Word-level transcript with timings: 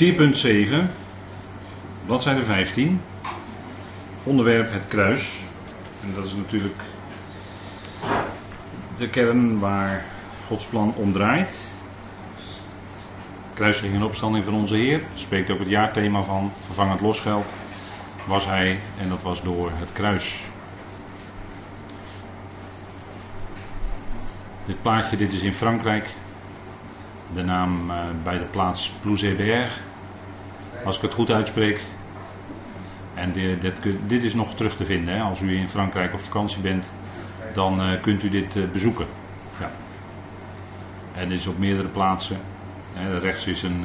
4.7, 0.00 0.06
bladzijde 2.06 2.44
15. 2.44 3.00
Onderwerp 4.24 4.72
het 4.72 4.88
kruis. 4.88 5.38
En 6.02 6.14
dat 6.14 6.24
is 6.24 6.34
natuurlijk 6.34 6.82
de 8.96 9.08
kern 9.08 9.58
waar 9.58 10.04
Gods 10.46 10.64
plan 10.64 10.94
om 10.94 11.12
draait. 11.12 11.72
Kruising 13.54 13.94
en 13.94 14.02
opstanding 14.02 14.44
van 14.44 14.54
onze 14.54 14.74
Heer. 14.74 15.02
Spreekt 15.14 15.50
ook 15.50 15.58
het 15.58 15.68
jaarthema 15.68 16.22
van 16.22 16.52
vervangend 16.64 17.00
losgeld. 17.00 17.46
Was 18.26 18.46
hij 18.46 18.80
en 18.98 19.08
dat 19.08 19.22
was 19.22 19.42
door 19.42 19.70
het 19.74 19.92
kruis. 19.92 20.44
Dit 24.66 24.82
plaatje, 24.82 25.16
dit 25.16 25.32
is 25.32 25.42
in 25.42 25.54
Frankrijk. 25.54 26.08
De 27.34 27.42
naam 27.42 27.90
uh, 27.90 27.96
bij 28.22 28.38
de 28.38 28.44
plaats 28.44 28.92
Plouzébert. 29.00 29.88
Als 30.84 30.96
ik 30.96 31.02
het 31.02 31.12
goed 31.12 31.30
uitspreek. 31.30 31.80
En 33.14 33.32
dit, 33.32 33.60
dit, 33.60 33.74
dit 34.06 34.22
is 34.22 34.34
nog 34.34 34.54
terug 34.54 34.76
te 34.76 34.84
vinden. 34.84 35.14
Hè. 35.14 35.22
Als 35.22 35.40
u 35.40 35.56
in 35.56 35.68
Frankrijk 35.68 36.14
op 36.14 36.20
vakantie 36.20 36.60
bent, 36.60 36.90
dan 37.52 37.90
uh, 37.90 38.00
kunt 38.00 38.22
u 38.22 38.28
dit 38.28 38.56
uh, 38.56 38.70
bezoeken. 38.72 39.06
Ja. 39.60 39.70
En 41.14 41.32
is 41.32 41.46
op 41.46 41.58
meerdere 41.58 41.88
plaatsen. 41.88 42.38
Hè. 42.92 43.18
Rechts 43.18 43.46
is 43.46 43.62
een, 43.62 43.84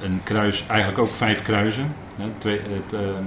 een 0.00 0.20
kruis, 0.22 0.66
eigenlijk 0.66 0.98
ook 1.00 1.08
vijf 1.08 1.42
kruisen. 1.42 1.94
Hè. 2.16 2.28
Twee, 2.38 2.60
het, 2.60 2.92
ehm, 2.92 3.24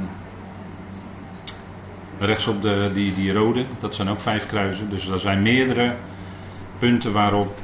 rechts 2.20 2.48
op 2.48 2.62
de, 2.62 2.92
die, 2.94 3.16
die 3.16 3.34
rode, 3.34 3.66
dat 3.80 3.96
zijn 3.96 4.10
ook 4.10 4.22
vijf 4.22 4.46
kruisen. 4.46 4.90
Dus 4.90 5.08
er 5.08 5.20
zijn 5.20 5.42
meerdere 5.42 5.96
punten 6.80 7.12
waarop 7.12 7.60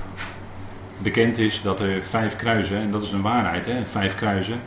bekend 1.02 1.38
is 1.38 1.62
dat 1.62 1.80
er 1.80 2.04
vijf 2.04 2.36
kruisen, 2.36 2.78
en 2.78 2.92
dat 2.92 3.04
is 3.04 3.12
een 3.12 3.22
waarheid, 3.22 3.66
hè, 3.66 3.86
vijf 3.86 4.16
kruisen 4.16 4.60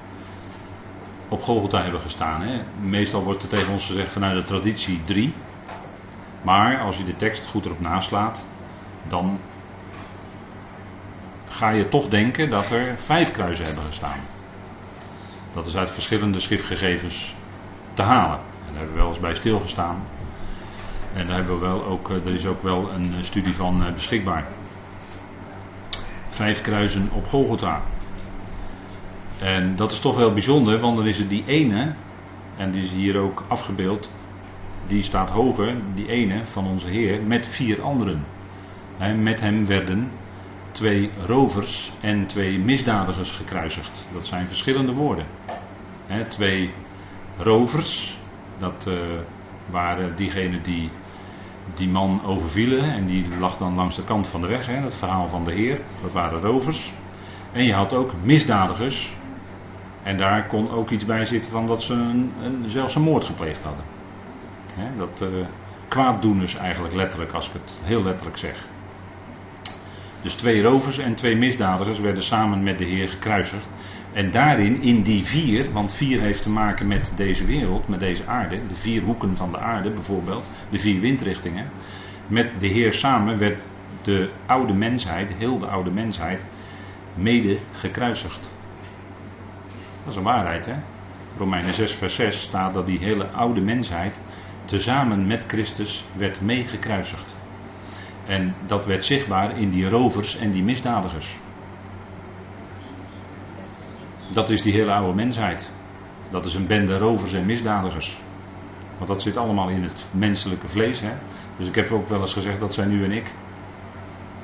op 1.28 1.42
Golgotha 1.42 1.82
hebben 1.82 2.00
gestaan. 2.00 2.42
Hè. 2.42 2.60
Meestal 2.80 3.22
wordt 3.22 3.42
er 3.42 3.48
tegen 3.48 3.72
ons 3.72 3.86
gezegd 3.86 4.12
vanuit 4.12 4.34
de 4.34 4.42
traditie 4.42 5.00
drie. 5.04 5.34
Maar 6.42 6.78
als 6.80 6.96
je 6.96 7.04
de 7.04 7.16
tekst 7.16 7.46
goed 7.46 7.64
erop 7.64 7.80
naslaat, 7.80 8.44
dan 9.08 9.38
ga 11.48 11.70
je 11.70 11.88
toch 11.88 12.08
denken 12.08 12.50
dat 12.50 12.70
er 12.70 12.94
vijf 12.98 13.32
kruisen 13.32 13.66
hebben 13.66 13.84
gestaan. 13.84 14.18
Dat 15.54 15.66
is 15.66 15.76
uit 15.76 15.90
verschillende 15.90 16.40
schriftgegevens 16.40 17.34
te 17.94 18.02
halen. 18.02 18.38
En 18.38 18.72
daar 18.72 18.76
hebben 18.76 18.92
we 18.92 18.98
wel 18.98 19.08
eens 19.08 19.20
bij 19.20 19.34
stilgestaan. 19.34 20.02
En 21.14 21.26
daar 21.26 21.36
hebben 21.36 21.60
we 21.60 21.66
wel 21.66 21.84
ook, 21.84 22.10
eh, 22.10 22.26
er 22.26 22.34
is 22.34 22.46
ook 22.46 22.62
wel 22.62 22.90
een 22.90 23.24
studie 23.24 23.54
van 23.54 23.84
eh, 23.84 23.92
beschikbaar. 23.92 24.46
Vijf 26.42 26.62
kruisen 26.62 27.08
op 27.12 27.26
Golgotha. 27.26 27.82
En 29.38 29.76
dat 29.76 29.92
is 29.92 30.00
toch 30.00 30.16
wel 30.16 30.32
bijzonder, 30.32 30.80
want 30.80 30.96
dan 30.96 31.06
is 31.06 31.18
het 31.18 31.28
die 31.28 31.44
ene, 31.46 31.92
en 32.56 32.70
die 32.70 32.82
is 32.82 32.90
hier 32.90 33.18
ook 33.18 33.44
afgebeeld, 33.48 34.10
die 34.86 35.02
staat 35.02 35.30
hoger, 35.30 35.74
die 35.94 36.08
ene 36.08 36.46
van 36.46 36.66
onze 36.66 36.86
Heer, 36.86 37.22
met 37.22 37.46
vier 37.46 37.82
anderen. 37.82 38.24
met 39.22 39.40
hem 39.40 39.66
werden 39.66 40.10
twee 40.72 41.10
rovers 41.26 41.92
en 42.00 42.26
twee 42.26 42.58
misdadigers 42.58 43.30
gekruisigd. 43.30 44.06
Dat 44.12 44.26
zijn 44.26 44.46
verschillende 44.46 44.92
woorden. 44.92 45.26
twee 46.28 46.72
rovers, 47.38 48.18
dat 48.58 48.86
uh, 48.88 48.94
waren 49.70 50.16
diegenen 50.16 50.62
die 50.62 50.90
die 51.74 51.88
man 51.88 52.20
overvielen. 52.24 52.92
En 52.92 53.06
die 53.06 53.26
lag 53.38 53.56
dan 53.56 53.74
langs 53.74 53.96
de 53.96 54.04
kant 54.04 54.26
van 54.26 54.40
de 54.40 54.46
weg. 54.46 54.66
Hè, 54.66 54.74
het 54.74 54.94
verhaal 54.94 55.28
van 55.28 55.44
de 55.44 55.52
Heer. 55.52 55.80
Dat 56.02 56.12
waren 56.12 56.40
rovers. 56.40 56.92
En 57.52 57.64
je 57.64 57.74
had 57.74 57.92
ook 57.92 58.12
misdadigers. 58.22 59.16
En 60.02 60.18
daar 60.18 60.46
kon 60.46 60.70
ook 60.70 60.90
iets 60.90 61.04
bij 61.04 61.26
zitten 61.26 61.50
van 61.50 61.66
dat 61.66 61.82
ze 61.82 61.92
een, 61.92 62.32
een 62.42 62.64
zelfs 62.70 62.94
een 62.94 63.02
moord 63.02 63.24
gepleegd 63.24 63.62
hadden. 63.62 63.84
Hè, 64.74 64.96
dat 64.96 65.22
uh, 65.22 65.46
kwaaddoeners 65.88 66.56
eigenlijk 66.56 66.94
letterlijk, 66.94 67.32
als 67.32 67.46
ik 67.46 67.52
het 67.52 67.80
heel 67.82 68.02
letterlijk 68.02 68.36
zeg. 68.36 68.64
Dus 70.22 70.34
twee 70.34 70.62
rovers 70.62 70.98
en 70.98 71.14
twee 71.14 71.36
misdadigers 71.36 72.00
werden 72.00 72.22
samen 72.22 72.62
met 72.62 72.78
de 72.78 72.84
Heer 72.84 73.08
gekruisigd. 73.08 73.66
En 74.12 74.30
daarin, 74.30 74.82
in 74.82 75.02
die 75.02 75.24
vier, 75.24 75.72
want 75.72 75.94
vier 75.94 76.20
heeft 76.20 76.42
te 76.42 76.50
maken 76.50 76.86
met 76.86 77.12
deze 77.16 77.44
wereld, 77.44 77.88
met 77.88 78.00
deze 78.00 78.26
aarde, 78.26 78.66
de 78.68 78.76
vier 78.76 79.02
hoeken 79.02 79.36
van 79.36 79.50
de 79.50 79.58
aarde 79.58 79.90
bijvoorbeeld, 79.90 80.44
de 80.70 80.78
vier 80.78 81.00
windrichtingen. 81.00 81.70
Met 82.26 82.60
de 82.60 82.66
Heer 82.66 82.92
samen 82.92 83.38
werd 83.38 83.60
de 84.02 84.30
oude 84.46 84.72
mensheid, 84.72 85.32
heel 85.32 85.58
de 85.58 85.66
oude 85.66 85.90
mensheid, 85.90 86.44
mede 87.14 87.58
gekruisigd. 87.72 88.50
Dat 90.04 90.12
is 90.12 90.16
een 90.16 90.22
waarheid, 90.22 90.66
hè? 90.66 90.74
Romeinen 91.36 91.74
6, 91.74 91.92
vers 91.92 92.14
6 92.14 92.42
staat 92.42 92.74
dat 92.74 92.86
die 92.86 92.98
hele 92.98 93.26
oude 93.26 93.60
mensheid 93.60 94.20
tezamen 94.64 95.26
met 95.26 95.44
Christus 95.46 96.04
werd 96.16 96.40
meegekruisigd. 96.40 97.34
En 98.26 98.54
dat 98.66 98.86
werd 98.86 99.04
zichtbaar 99.04 99.58
in 99.58 99.70
die 99.70 99.88
rovers 99.88 100.36
en 100.36 100.50
die 100.50 100.62
misdadigers. 100.62 101.38
Dat 104.30 104.50
is 104.50 104.62
die 104.62 104.72
hele 104.72 104.92
oude 104.92 105.14
mensheid. 105.14 105.70
Dat 106.30 106.44
is 106.44 106.54
een 106.54 106.66
bende 106.66 106.98
rovers 106.98 107.32
en 107.32 107.46
misdadigers. 107.46 108.20
Want 108.96 109.08
dat 109.08 109.22
zit 109.22 109.36
allemaal 109.36 109.68
in 109.68 109.82
het 109.82 110.06
menselijke 110.10 110.68
vlees. 110.68 111.00
Hè? 111.00 111.12
Dus 111.56 111.68
ik 111.68 111.74
heb 111.74 111.90
ook 111.90 112.08
wel 112.08 112.20
eens 112.20 112.32
gezegd, 112.32 112.60
dat 112.60 112.74
zijn 112.74 112.92
u 112.92 113.04
en 113.04 113.12
ik. 113.12 113.34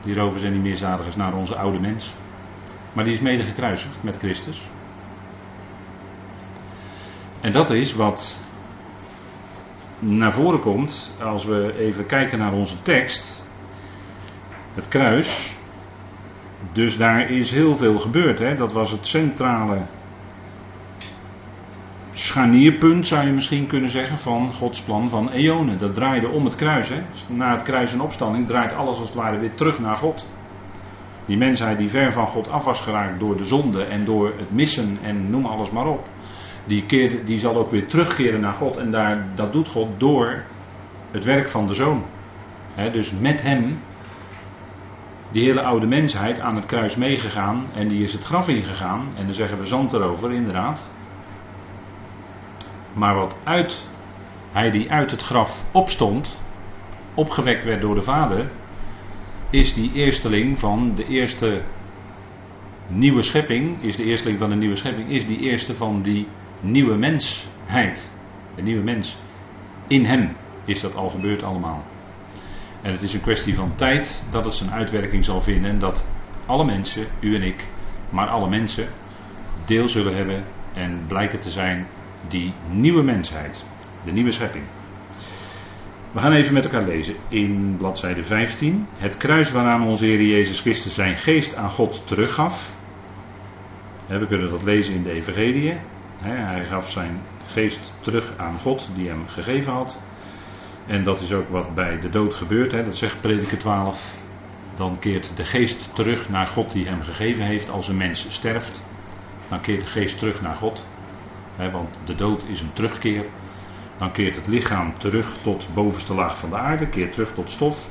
Die 0.02 0.14
rovers 0.14 0.42
en 0.42 0.52
die 0.52 0.60
misdadigers 0.60 1.16
naar 1.16 1.34
onze 1.34 1.56
oude 1.56 1.80
mens. 1.80 2.14
Maar 2.92 3.04
die 3.04 3.14
is 3.14 3.20
mede 3.20 3.42
gekruisigd 3.42 4.02
met 4.02 4.16
Christus. 4.16 4.68
En 7.40 7.52
dat 7.52 7.70
is 7.70 7.94
wat 7.94 8.40
naar 9.98 10.32
voren 10.32 10.60
komt 10.60 11.16
als 11.22 11.44
we 11.44 11.78
even 11.78 12.06
kijken 12.06 12.38
naar 12.38 12.52
onze 12.52 12.82
tekst. 12.82 13.46
Het 14.78 14.88
kruis. 14.88 15.56
Dus 16.72 16.96
daar 16.96 17.30
is 17.30 17.50
heel 17.50 17.76
veel 17.76 17.98
gebeurd. 17.98 18.38
Hè? 18.38 18.56
Dat 18.56 18.72
was 18.72 18.90
het 18.90 19.06
centrale 19.06 19.78
scharnierpunt, 22.12 23.06
zou 23.06 23.26
je 23.26 23.32
misschien 23.32 23.66
kunnen 23.66 23.90
zeggen, 23.90 24.18
van 24.18 24.52
Gods 24.52 24.80
plan 24.80 25.08
van 25.08 25.30
eonen. 25.30 25.78
Dat 25.78 25.94
draaide 25.94 26.28
om 26.28 26.44
het 26.44 26.56
kruis. 26.56 26.88
Hè? 26.88 27.02
Na 27.26 27.52
het 27.52 27.62
kruis 27.62 27.92
en 27.92 28.00
opstanding 28.00 28.46
draait 28.46 28.74
alles 28.74 28.98
als 28.98 29.08
het 29.08 29.16
ware 29.16 29.38
weer 29.38 29.54
terug 29.54 29.78
naar 29.78 29.96
God. 29.96 30.26
Die 31.26 31.36
mensheid 31.36 31.78
die 31.78 31.90
ver 31.90 32.12
van 32.12 32.26
God 32.26 32.50
af 32.50 32.64
was 32.64 32.80
geraakt 32.80 33.18
door 33.18 33.36
de 33.36 33.46
zonde 33.46 33.84
en 33.84 34.04
door 34.04 34.32
het 34.36 34.50
missen 34.50 34.98
en 35.02 35.30
noem 35.30 35.46
alles 35.46 35.70
maar 35.70 35.86
op. 35.86 36.08
Die, 36.64 36.86
keer, 36.86 37.24
die 37.24 37.38
zal 37.38 37.56
ook 37.56 37.70
weer 37.70 37.86
terugkeren 37.86 38.40
naar 38.40 38.54
God. 38.54 38.76
En 38.76 38.90
daar, 38.90 39.26
dat 39.34 39.52
doet 39.52 39.68
God 39.68 39.88
door 40.00 40.42
het 41.10 41.24
werk 41.24 41.48
van 41.48 41.66
de 41.66 41.74
zoon. 41.74 42.04
dus 42.92 43.10
met 43.10 43.42
hem 43.42 43.78
die 45.32 45.44
hele 45.44 45.62
oude 45.62 45.86
mensheid 45.86 46.40
aan 46.40 46.56
het 46.56 46.66
kruis 46.66 46.96
meegegaan 46.96 47.66
en 47.74 47.88
die 47.88 48.02
is 48.02 48.12
het 48.12 48.24
graf 48.24 48.48
ingegaan. 48.48 49.08
En 49.16 49.24
dan 49.24 49.34
zeggen 49.34 49.58
we 49.58 49.66
zand 49.66 49.92
erover, 49.92 50.32
inderdaad. 50.32 50.90
Maar 52.92 53.14
wat 53.14 53.36
uit, 53.44 53.86
hij 54.52 54.70
die 54.70 54.90
uit 54.90 55.10
het 55.10 55.22
graf 55.22 55.64
opstond, 55.72 56.36
opgewekt 57.14 57.64
werd 57.64 57.80
door 57.80 57.94
de 57.94 58.02
Vader, 58.02 58.50
is 59.50 59.74
die 59.74 59.92
eersteling 59.92 60.58
van 60.58 60.94
de 60.94 61.06
eerste 61.06 61.62
nieuwe 62.86 63.22
schepping, 63.22 63.82
is 63.82 63.96
de 63.96 64.04
eersteling 64.04 64.38
van 64.38 64.50
de 64.50 64.56
nieuwe 64.56 64.76
schepping, 64.76 65.10
is 65.10 65.26
die 65.26 65.38
eerste 65.38 65.74
van 65.74 66.02
die 66.02 66.26
nieuwe 66.60 66.94
mensheid. 66.94 68.12
De 68.54 68.62
nieuwe 68.62 68.82
mens. 68.82 69.16
In 69.86 70.04
hem 70.04 70.36
is 70.64 70.80
dat 70.80 70.94
al 70.94 71.08
gebeurd 71.08 71.42
allemaal. 71.42 71.84
En 72.82 72.92
het 72.92 73.02
is 73.02 73.14
een 73.14 73.20
kwestie 73.20 73.54
van 73.54 73.74
tijd 73.74 74.24
dat 74.30 74.44
het 74.44 74.54
zijn 74.54 74.70
uitwerking 74.70 75.24
zal 75.24 75.42
vinden. 75.42 75.70
En 75.70 75.78
dat 75.78 76.06
alle 76.46 76.64
mensen, 76.64 77.06
u 77.20 77.34
en 77.34 77.42
ik, 77.42 77.66
maar 78.10 78.28
alle 78.28 78.48
mensen, 78.48 78.88
deel 79.64 79.88
zullen 79.88 80.16
hebben 80.16 80.44
en 80.74 81.04
blijken 81.06 81.40
te 81.40 81.50
zijn 81.50 81.86
die 82.28 82.52
nieuwe 82.70 83.02
mensheid. 83.02 83.64
De 84.04 84.12
nieuwe 84.12 84.32
schepping. 84.32 84.64
We 86.12 86.20
gaan 86.20 86.32
even 86.32 86.54
met 86.54 86.64
elkaar 86.64 86.84
lezen 86.84 87.14
in 87.28 87.74
bladzijde 87.78 88.24
15. 88.24 88.86
Het 88.96 89.16
kruis 89.16 89.50
waaraan 89.52 89.86
onze 89.86 90.04
Heer 90.04 90.22
Jezus 90.22 90.60
Christus 90.60 90.94
zijn 90.94 91.16
geest 91.16 91.54
aan 91.54 91.70
God 91.70 92.02
teruggaf. 92.06 92.76
We 94.06 94.26
kunnen 94.26 94.50
dat 94.50 94.62
lezen 94.62 94.94
in 94.94 95.02
de 95.02 95.12
Evangelie. 95.12 95.76
Hij 96.18 96.64
gaf 96.64 96.90
zijn 96.90 97.20
geest 97.46 97.92
terug 98.00 98.32
aan 98.36 98.58
God 98.58 98.88
die 98.94 99.08
hem 99.08 99.28
gegeven 99.28 99.72
had. 99.72 100.02
En 100.88 101.04
dat 101.04 101.20
is 101.20 101.32
ook 101.32 101.48
wat 101.48 101.74
bij 101.74 102.00
de 102.00 102.08
dood 102.08 102.34
gebeurt. 102.34 102.72
Hè? 102.72 102.84
Dat 102.84 102.96
zegt 102.96 103.20
prediker 103.20 103.58
12. 103.58 104.14
Dan 104.74 104.98
keert 104.98 105.36
de 105.36 105.44
geest 105.44 105.94
terug 105.94 106.28
naar 106.28 106.46
God 106.46 106.72
die 106.72 106.86
hem 106.86 107.02
gegeven 107.02 107.44
heeft. 107.44 107.70
Als 107.70 107.88
een 107.88 107.96
mens 107.96 108.26
sterft, 108.28 108.84
dan 109.48 109.60
keert 109.60 109.80
de 109.80 109.86
geest 109.86 110.18
terug 110.18 110.40
naar 110.40 110.56
God. 110.56 110.86
Hè? 111.56 111.70
Want 111.70 111.98
de 112.04 112.14
dood 112.14 112.44
is 112.46 112.60
een 112.60 112.72
terugkeer. 112.72 113.24
Dan 113.98 114.12
keert 114.12 114.36
het 114.36 114.46
lichaam 114.46 114.98
terug 114.98 115.36
tot 115.42 115.68
bovenste 115.74 116.14
laag 116.14 116.38
van 116.38 116.50
de 116.50 116.56
aarde, 116.56 116.86
keert 116.86 117.12
terug 117.12 117.32
tot 117.34 117.50
stof. 117.50 117.90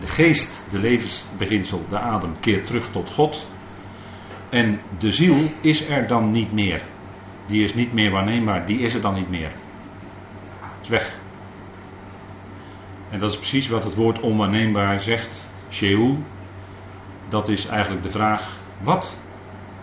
De 0.00 0.06
geest, 0.06 0.64
de 0.70 0.78
levensbeginsel, 0.78 1.84
de 1.88 1.98
adem, 1.98 2.40
keert 2.40 2.66
terug 2.66 2.90
tot 2.90 3.10
God. 3.10 3.50
En 4.50 4.80
de 4.98 5.12
ziel 5.12 5.50
is 5.60 5.88
er 5.88 6.06
dan 6.06 6.30
niet 6.30 6.52
meer. 6.52 6.82
Die 7.46 7.64
is 7.64 7.74
niet 7.74 7.92
meer 7.92 8.10
waarneembaar, 8.10 8.66
die 8.66 8.78
is 8.78 8.94
er 8.94 9.00
dan 9.00 9.14
niet 9.14 9.30
meer. 9.30 9.50
Is 10.82 10.88
weg. 10.88 11.24
En 13.10 13.18
dat 13.18 13.30
is 13.30 13.36
precies 13.36 13.68
wat 13.68 13.84
het 13.84 13.94
woord 13.94 14.20
onwaarneembaar 14.20 15.00
zegt. 15.00 15.48
Sheol. 15.70 16.18
Dat 17.28 17.48
is 17.48 17.66
eigenlijk 17.66 18.02
de 18.02 18.10
vraag: 18.10 18.56
wat 18.82 19.16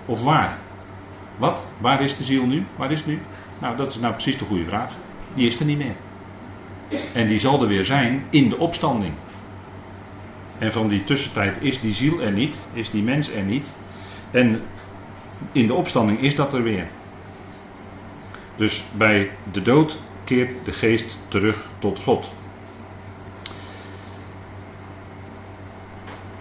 of 0.05 0.23
waar? 0.23 0.57
Wat? 1.37 1.65
Waar 1.77 2.01
is 2.01 2.17
de 2.17 2.23
ziel 2.23 2.45
nu? 2.45 2.65
Waar 2.75 2.91
is 2.91 2.97
het 2.97 3.07
nu? 3.07 3.19
Nou, 3.59 3.75
dat 3.77 3.89
is 3.89 3.99
nou 3.99 4.13
precies 4.13 4.37
de 4.37 4.45
goede 4.45 4.65
vraag. 4.65 4.93
Die 5.33 5.47
is 5.47 5.59
er 5.59 5.65
niet 5.65 5.77
meer. 5.77 5.95
En 7.13 7.27
die 7.27 7.39
zal 7.39 7.61
er 7.61 7.67
weer 7.67 7.85
zijn 7.85 8.23
in 8.29 8.49
de 8.49 8.57
opstanding. 8.57 9.13
En 10.57 10.71
van 10.71 10.87
die 10.87 11.03
tussentijd 11.03 11.57
is 11.61 11.81
die 11.81 11.93
ziel 11.93 12.21
er 12.21 12.31
niet, 12.31 12.67
is 12.73 12.89
die 12.89 13.03
mens 13.03 13.31
er 13.31 13.43
niet. 13.43 13.73
En 14.31 14.61
in 15.51 15.67
de 15.67 15.73
opstanding 15.73 16.19
is 16.19 16.35
dat 16.35 16.53
er 16.53 16.63
weer. 16.63 16.87
Dus 18.55 18.83
bij 18.97 19.31
de 19.51 19.61
dood 19.61 19.97
keert 20.23 20.65
de 20.65 20.71
geest 20.71 21.19
terug 21.27 21.69
tot 21.79 21.99
God. 21.99 22.33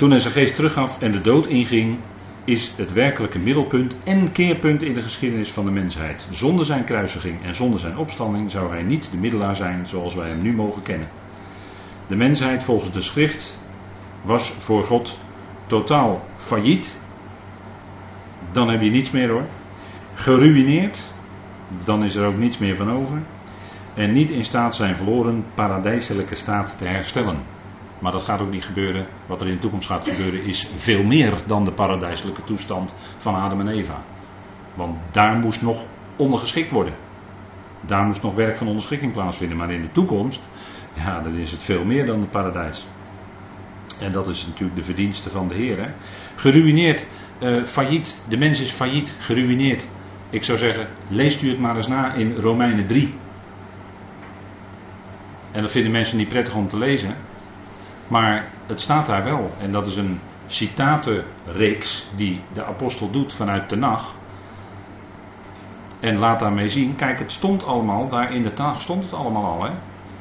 Toen 0.02 0.10
hij 0.10 0.20
zijn 0.20 0.32
geest 0.32 0.54
teruggaf 0.54 1.00
en 1.00 1.12
de 1.12 1.20
dood 1.20 1.46
inging, 1.46 1.98
is 2.44 2.76
het 2.76 2.92
werkelijke 2.92 3.38
middelpunt 3.38 4.02
en 4.02 4.32
keerpunt 4.32 4.82
in 4.82 4.94
de 4.94 5.02
geschiedenis 5.02 5.50
van 5.50 5.64
de 5.64 5.70
mensheid. 5.70 6.26
Zonder 6.30 6.64
zijn 6.64 6.84
kruisiging 6.84 7.42
en 7.42 7.54
zonder 7.54 7.80
zijn 7.80 7.96
opstanding 7.96 8.50
zou 8.50 8.70
hij 8.70 8.82
niet 8.82 9.10
de 9.10 9.16
middelaar 9.16 9.56
zijn 9.56 9.88
zoals 9.88 10.14
wij 10.14 10.28
hem 10.28 10.42
nu 10.42 10.52
mogen 10.52 10.82
kennen. 10.82 11.08
De 12.06 12.16
mensheid 12.16 12.64
volgens 12.64 12.92
de 12.92 13.00
schrift 13.00 13.58
was 14.20 14.50
voor 14.50 14.84
God 14.84 15.18
totaal 15.66 16.28
failliet. 16.36 17.00
Dan 18.52 18.70
heb 18.70 18.82
je 18.82 18.90
niets 18.90 19.10
meer 19.10 19.28
hoor. 19.28 19.46
Geruineerd. 20.12 20.98
Dan 21.84 22.04
is 22.04 22.14
er 22.14 22.26
ook 22.26 22.38
niets 22.38 22.58
meer 22.58 22.76
van 22.76 22.90
over. 22.90 23.22
En 23.94 24.12
niet 24.12 24.30
in 24.30 24.44
staat 24.44 24.74
zijn 24.74 24.96
verloren 24.96 25.44
paradijselijke 25.54 26.34
staat 26.34 26.78
te 26.78 26.84
herstellen. 26.84 27.51
Maar 28.02 28.12
dat 28.12 28.22
gaat 28.22 28.40
ook 28.40 28.50
niet 28.50 28.64
gebeuren. 28.64 29.06
Wat 29.26 29.40
er 29.40 29.46
in 29.46 29.52
de 29.52 29.58
toekomst 29.58 29.88
gaat 29.88 30.04
gebeuren 30.04 30.44
is 30.44 30.70
veel 30.76 31.04
meer 31.04 31.34
dan 31.46 31.64
de 31.64 31.72
paradijselijke 31.72 32.44
toestand 32.44 32.94
van 33.18 33.34
Adam 33.34 33.60
en 33.60 33.68
Eva. 33.68 34.04
Want 34.74 34.98
daar 35.10 35.36
moest 35.36 35.62
nog 35.62 35.84
ondergeschikt 36.16 36.70
worden. 36.70 36.94
Daar 37.80 38.04
moest 38.04 38.22
nog 38.22 38.34
werk 38.34 38.56
van 38.56 38.66
onderschikking 38.66 39.12
plaatsvinden. 39.12 39.56
Maar 39.56 39.72
in 39.72 39.82
de 39.82 39.92
toekomst, 39.92 40.48
ja, 40.92 41.20
dan 41.20 41.34
is 41.34 41.50
het 41.50 41.62
veel 41.62 41.84
meer 41.84 42.06
dan 42.06 42.20
het 42.20 42.30
paradijs. 42.30 42.86
En 44.00 44.12
dat 44.12 44.26
is 44.26 44.46
natuurlijk 44.46 44.76
de 44.76 44.84
verdienste 44.84 45.30
van 45.30 45.48
de 45.48 45.54
Heer. 45.54 45.94
Geruineerd, 46.34 47.06
uh, 47.40 47.64
failliet. 47.64 48.22
De 48.28 48.36
mens 48.36 48.60
is 48.60 48.70
failliet, 48.70 49.14
geruineerd. 49.18 49.86
Ik 50.30 50.44
zou 50.44 50.58
zeggen, 50.58 50.88
leest 51.08 51.42
u 51.42 51.48
het 51.48 51.58
maar 51.58 51.76
eens 51.76 51.88
na 51.88 52.14
in 52.14 52.36
Romeinen 52.36 52.86
3. 52.86 53.14
En 55.50 55.62
dat 55.62 55.70
vinden 55.70 55.92
mensen 55.92 56.16
niet 56.16 56.28
prettig 56.28 56.54
om 56.54 56.68
te 56.68 56.78
lezen. 56.78 57.14
Maar 58.12 58.48
het 58.66 58.80
staat 58.80 59.06
daar 59.06 59.24
wel. 59.24 59.50
En 59.60 59.72
dat 59.72 59.86
is 59.86 59.96
een 59.96 60.20
citatenreeks 60.46 62.06
die 62.16 62.40
de 62.52 62.64
apostel 62.64 63.10
doet 63.10 63.32
vanuit 63.32 63.70
de 63.70 63.76
nacht. 63.76 64.14
En 66.00 66.16
laat 66.16 66.40
daarmee 66.40 66.70
zien, 66.70 66.96
kijk, 66.96 67.18
het 67.18 67.32
stond 67.32 67.64
allemaal, 67.64 68.08
daar 68.08 68.32
in 68.32 68.42
de 68.42 68.52
taal 68.52 68.80
stond 68.80 69.02
het 69.02 69.12
allemaal 69.12 69.44
al, 69.44 69.64
hè, 69.64 69.70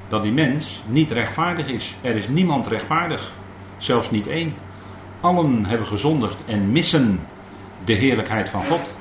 dat 0.07 0.23
die 0.23 0.31
mens 0.31 0.83
niet 0.87 1.11
rechtvaardig 1.11 1.67
is. 1.67 1.95
Er 2.01 2.15
is 2.15 2.27
niemand 2.27 2.67
rechtvaardig, 2.67 3.31
zelfs 3.77 4.11
niet 4.11 4.27
één. 4.27 4.53
Allen 5.21 5.65
hebben 5.65 5.87
gezondigd 5.87 6.45
en 6.45 6.71
missen 6.71 7.19
de 7.83 7.93
heerlijkheid 7.93 8.49
van 8.49 8.63
God. 8.63 8.93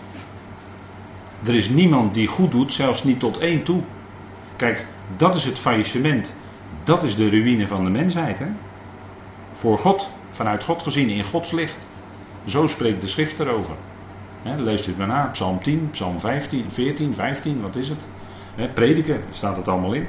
Er 1.45 1.55
is 1.55 1.69
niemand 1.69 2.15
die 2.15 2.27
goed 2.27 2.51
doet, 2.51 2.73
zelfs 2.73 3.05
niet 3.05 3.21
tot 3.21 3.39
één 3.39 3.63
toe. 3.63 3.83
Kijk, 4.57 4.87
dat 5.17 5.35
is 5.35 5.45
het 5.45 5.59
faillissement. 5.59 6.37
Dat 6.85 7.03
is 7.03 7.17
de 7.17 7.29
ruïne 7.29 7.67
van 7.67 7.85
de 7.85 7.91
mensheid. 7.91 8.39
Hè? 8.39 8.47
Voor 9.53 9.79
God, 9.79 10.11
vanuit 10.31 10.65
God 10.65 10.83
gezien, 10.83 11.09
in 11.09 11.25
Gods 11.25 11.53
licht. 11.53 11.89
Zo 12.45 12.67
spreekt 12.67 13.01
de 13.01 13.07
schrift 13.07 13.41
erover. 13.41 13.75
leest 14.43 14.87
u 14.87 14.89
het 14.89 14.99
maar 14.99 15.07
na, 15.07 15.27
Psalm 15.27 15.63
10, 15.63 15.89
Psalm 15.91 16.21
15, 16.21 16.71
14, 16.71 17.15
15, 17.15 17.61
wat 17.61 17.77
is 17.77 17.89
het? 17.89 18.01
prediken, 18.75 19.23
staat 19.31 19.57
het 19.57 19.69
allemaal 19.69 19.93
in. 19.93 20.07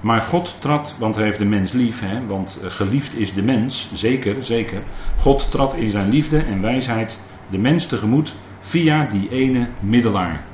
Maar 0.00 0.22
God 0.22 0.56
trad, 0.58 0.96
want 0.98 1.14
hij 1.14 1.24
heeft 1.24 1.38
de 1.38 1.44
mens 1.44 1.72
lief, 1.72 2.02
want 2.26 2.60
eh, 2.62 2.70
geliefd 2.70 3.16
is 3.16 3.32
de 3.32 3.42
mens, 3.42 3.90
zeker, 3.94 4.44
zeker. 4.44 4.82
God 5.16 5.50
trad 5.50 5.74
in 5.74 5.90
zijn 5.90 6.08
liefde 6.08 6.38
en 6.38 6.60
wijsheid 6.60 7.18
de 7.50 7.58
mens 7.58 7.86
tegemoet 7.86 8.34
via 8.60 9.04
die 9.04 9.30
ene 9.30 9.68
middelaar. 9.80 10.44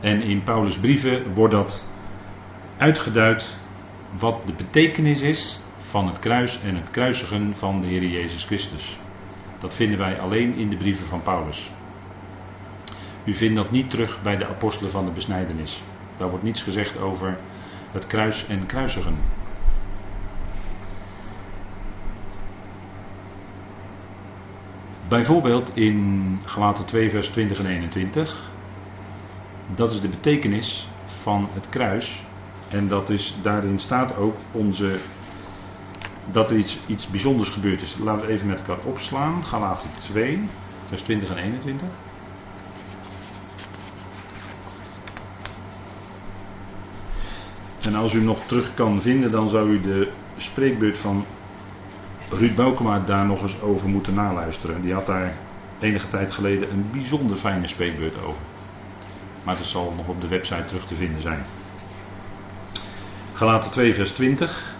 En 0.00 0.22
in 0.22 0.42
Paulus' 0.42 0.78
brieven 0.78 1.34
wordt 1.34 1.54
dat 1.54 1.86
uitgeduid 2.76 3.58
wat 4.18 4.46
de 4.46 4.52
betekenis 4.52 5.20
is 5.20 5.60
van 5.78 6.06
het 6.06 6.18
kruis 6.18 6.60
en 6.60 6.74
het 6.74 6.90
kruisigen 6.90 7.54
van 7.54 7.80
de 7.80 7.86
Heer 7.86 8.04
Jezus 8.04 8.44
Christus. 8.44 8.98
Dat 9.58 9.74
vinden 9.74 9.98
wij 9.98 10.20
alleen 10.20 10.54
in 10.54 10.70
de 10.70 10.76
brieven 10.76 11.06
van 11.06 11.22
Paulus. 11.22 11.72
U 13.24 13.34
vindt 13.34 13.56
dat 13.56 13.70
niet 13.70 13.90
terug 13.90 14.22
bij 14.22 14.36
de 14.36 14.46
apostelen 14.46 14.90
van 14.90 15.04
de 15.04 15.10
besnijdenis. 15.10 15.82
Daar 16.16 16.28
wordt 16.28 16.44
niets 16.44 16.62
gezegd 16.62 16.98
over 16.98 17.38
het 17.92 18.06
kruis 18.06 18.46
en 18.46 18.66
kruisigen. 18.66 19.16
Bijvoorbeeld 25.08 25.70
in 25.76 26.40
Galaten 26.44 26.84
2 26.84 27.10
vers 27.10 27.28
20 27.28 27.58
en 27.58 27.66
21. 27.66 28.50
Dat 29.74 29.90
is 29.90 30.00
de 30.00 30.08
betekenis 30.08 30.88
van 31.04 31.48
het 31.52 31.68
kruis 31.68 32.24
en 32.68 32.88
dat 32.88 33.10
is, 33.10 33.34
daarin 33.42 33.78
staat 33.78 34.16
ook 34.16 34.36
onze, 34.52 34.96
dat 36.30 36.50
er 36.50 36.56
iets, 36.56 36.78
iets 36.86 37.08
bijzonders 37.08 37.48
gebeurd 37.48 37.82
is. 37.82 37.96
Laten 37.98 38.20
we 38.20 38.26
het 38.26 38.34
even 38.34 38.46
met 38.46 38.58
elkaar 38.58 38.84
opslaan. 38.84 39.44
Galaten 39.44 39.90
2, 39.98 40.48
vers 40.88 41.02
20 41.02 41.30
en 41.30 41.36
21. 41.36 41.88
En 47.80 47.94
als 47.94 48.12
u 48.12 48.20
nog 48.20 48.46
terug 48.46 48.74
kan 48.74 49.02
vinden, 49.02 49.30
dan 49.30 49.48
zou 49.48 49.70
u 49.70 49.80
de 49.80 50.10
spreekbeurt 50.36 50.98
van 50.98 51.24
Ruud 52.30 52.54
Boukema 52.54 53.02
daar 53.06 53.26
nog 53.26 53.42
eens 53.42 53.60
over 53.60 53.88
moeten 53.88 54.14
naluisteren. 54.14 54.82
Die 54.82 54.92
had 54.92 55.06
daar 55.06 55.32
enige 55.80 56.08
tijd 56.08 56.32
geleden 56.32 56.70
een 56.70 56.90
bijzonder 56.92 57.36
fijne 57.36 57.68
spreekbeurt 57.68 58.22
over. 58.24 58.42
Maar 59.42 59.56
dat 59.56 59.66
zal 59.66 59.92
nog 59.96 60.08
op 60.08 60.20
de 60.20 60.28
website 60.28 60.64
terug 60.64 60.86
te 60.86 60.94
vinden 60.94 61.22
zijn. 61.22 61.44
Galaten 63.34 63.70
2 63.70 63.94
vers 63.94 64.12
20. 64.12 64.74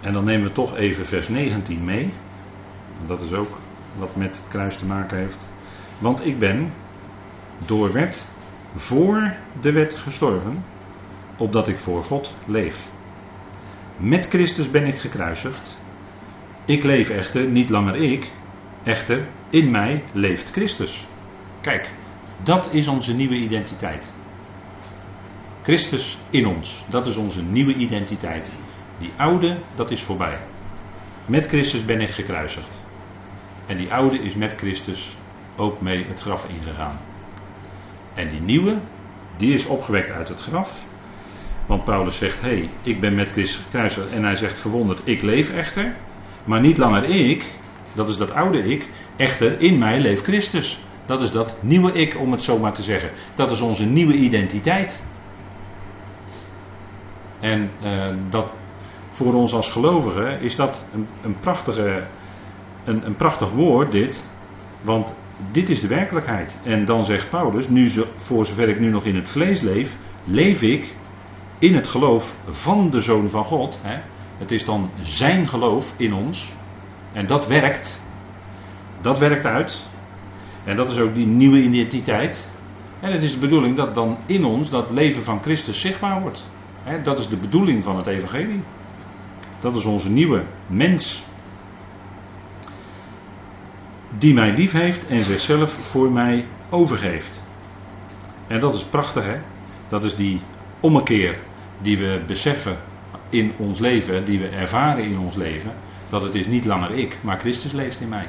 En 0.00 0.12
dan 0.12 0.24
nemen 0.24 0.46
we 0.46 0.52
toch 0.52 0.76
even 0.76 1.06
vers 1.06 1.28
19 1.28 1.84
mee. 1.84 2.12
Dat 3.06 3.20
is 3.22 3.32
ook 3.32 3.58
wat 3.98 4.16
met 4.16 4.36
het 4.36 4.48
kruis 4.48 4.76
te 4.76 4.86
maken 4.86 5.18
heeft. 5.18 5.48
Want 5.98 6.26
ik 6.26 6.38
ben 6.38 6.72
door 7.66 7.92
wet 7.92 8.28
voor 8.74 9.34
de 9.60 9.72
wet 9.72 9.94
gestorven, 9.94 10.64
opdat 11.36 11.68
ik 11.68 11.80
voor 11.80 12.04
God 12.04 12.34
leef. 12.46 12.88
Met 13.96 14.26
Christus 14.26 14.70
ben 14.70 14.86
ik 14.86 14.98
gekruisigd. 14.98 15.78
Ik 16.64 16.82
leef 16.84 17.10
echter 17.10 17.46
niet 17.46 17.70
langer 17.70 17.96
ik, 17.96 18.30
echter 18.84 19.26
in 19.50 19.70
mij 19.70 20.04
leeft 20.12 20.50
Christus. 20.50 21.06
Kijk, 21.60 21.90
dat 22.42 22.72
is 22.72 22.88
onze 22.88 23.14
nieuwe 23.14 23.34
identiteit. 23.34 24.12
Christus 25.62 26.18
in 26.30 26.46
ons, 26.46 26.84
dat 26.88 27.06
is 27.06 27.16
onze 27.16 27.42
nieuwe 27.42 27.74
identiteit. 27.74 28.50
Die 28.98 29.10
oude, 29.16 29.58
dat 29.74 29.90
is 29.90 30.02
voorbij. 30.02 30.38
Met 31.26 31.46
Christus 31.46 31.84
ben 31.84 32.00
ik 32.00 32.10
gekruisigd. 32.10 32.80
En 33.66 33.76
die 33.76 33.92
oude 33.92 34.18
is 34.18 34.34
met 34.34 34.54
Christus 34.54 35.16
ook 35.56 35.80
mee 35.80 36.04
het 36.04 36.20
graf 36.20 36.48
ingegaan. 36.48 36.98
En 38.14 38.28
die 38.28 38.40
nieuwe, 38.40 38.78
die 39.36 39.54
is 39.54 39.66
opgewekt 39.66 40.10
uit 40.10 40.28
het 40.28 40.40
graf. 40.40 40.86
Want 41.66 41.84
Paulus 41.84 42.18
zegt: 42.18 42.40
Hé, 42.40 42.48
hey, 42.48 42.70
ik 42.82 43.00
ben 43.00 43.14
met 43.14 43.30
Christus 43.30 43.64
gekruisigd. 43.64 44.10
En 44.10 44.24
hij 44.24 44.36
zegt 44.36 44.58
verwonderd: 44.58 45.00
Ik 45.04 45.22
leef 45.22 45.54
echter. 45.54 45.96
Maar 46.44 46.60
niet 46.60 46.78
langer 46.78 47.04
ik, 47.04 47.50
dat 47.92 48.08
is 48.08 48.16
dat 48.16 48.30
oude 48.30 48.64
ik. 48.64 48.88
Echter, 49.16 49.60
in 49.60 49.78
mij 49.78 50.00
leeft 50.00 50.22
Christus. 50.22 50.80
Dat 51.06 51.20
is 51.20 51.30
dat 51.30 51.56
nieuwe 51.60 51.92
ik, 51.92 52.18
om 52.18 52.32
het 52.32 52.42
zo 52.42 52.58
maar 52.58 52.72
te 52.72 52.82
zeggen. 52.82 53.10
Dat 53.34 53.50
is 53.50 53.60
onze 53.60 53.84
nieuwe 53.84 54.14
identiteit. 54.14 55.04
En 57.40 57.70
uh, 57.82 58.14
dat 58.30 58.46
voor 59.10 59.34
ons 59.34 59.52
als 59.52 59.70
gelovigen 59.70 60.40
is 60.40 60.56
dat 60.56 60.84
een, 60.92 61.06
een, 61.22 61.36
prachtige, 61.40 62.06
een, 62.84 63.06
een 63.06 63.16
prachtig 63.16 63.50
woord, 63.50 63.92
dit. 63.92 64.24
Want 64.82 65.16
dit 65.52 65.68
is 65.68 65.80
de 65.80 65.88
werkelijkheid. 65.88 66.58
En 66.62 66.84
dan 66.84 67.04
zegt 67.04 67.30
Paulus, 67.30 67.68
nu 67.68 67.90
voor 68.16 68.46
zover 68.46 68.68
ik 68.68 68.80
nu 68.80 68.90
nog 68.90 69.04
in 69.04 69.16
het 69.16 69.28
vlees 69.28 69.60
leef, 69.60 69.96
leef 70.24 70.62
ik 70.62 70.94
in 71.58 71.74
het 71.74 71.86
geloof 71.86 72.36
van 72.50 72.90
de 72.90 73.00
Zoon 73.00 73.30
van 73.30 73.44
God. 73.44 73.78
Hè? 73.82 74.00
Het 74.38 74.50
is 74.50 74.64
dan 74.64 74.90
zijn 75.00 75.48
geloof 75.48 75.94
in 75.96 76.14
ons. 76.14 76.52
En 77.12 77.26
dat 77.26 77.46
werkt. 77.46 78.02
Dat 79.00 79.18
werkt 79.18 79.46
uit. 79.46 79.84
En 80.66 80.76
dat 80.76 80.90
is 80.90 80.98
ook 80.98 81.14
die 81.14 81.26
nieuwe 81.26 81.62
identiteit. 81.62 82.48
En 83.00 83.12
het 83.12 83.22
is 83.22 83.32
de 83.32 83.38
bedoeling 83.38 83.76
dat 83.76 83.94
dan 83.94 84.16
in 84.26 84.44
ons 84.44 84.70
dat 84.70 84.90
leven 84.90 85.22
van 85.22 85.42
Christus 85.42 85.80
zichtbaar 85.80 86.20
wordt. 86.20 86.46
dat 87.02 87.18
is 87.18 87.28
de 87.28 87.36
bedoeling 87.36 87.84
van 87.84 87.96
het 87.96 88.06
Evangelie. 88.06 88.62
Dat 89.60 89.74
is 89.74 89.84
onze 89.84 90.10
nieuwe 90.10 90.42
mens. 90.66 91.24
Die 94.18 94.34
mij 94.34 94.52
lief 94.52 94.72
heeft 94.72 95.06
en 95.06 95.20
zichzelf 95.20 95.72
voor 95.72 96.12
mij 96.12 96.44
overgeeft. 96.70 97.42
En 98.46 98.60
dat 98.60 98.74
is 98.74 98.84
prachtig, 98.84 99.24
hè? 99.24 99.38
Dat 99.88 100.04
is 100.04 100.16
die 100.16 100.40
ommekeer 100.80 101.38
die 101.82 101.98
we 101.98 102.22
beseffen 102.26 102.76
in 103.28 103.52
ons 103.56 103.78
leven, 103.78 104.24
die 104.24 104.38
we 104.38 104.48
ervaren 104.48 105.04
in 105.04 105.18
ons 105.18 105.34
leven. 105.34 105.72
Dat 106.10 106.22
het 106.22 106.34
is 106.34 106.46
niet 106.46 106.64
langer 106.64 106.90
ik, 106.90 107.16
maar 107.20 107.38
Christus 107.38 107.72
leeft 107.72 108.00
in 108.00 108.08
mij. 108.08 108.28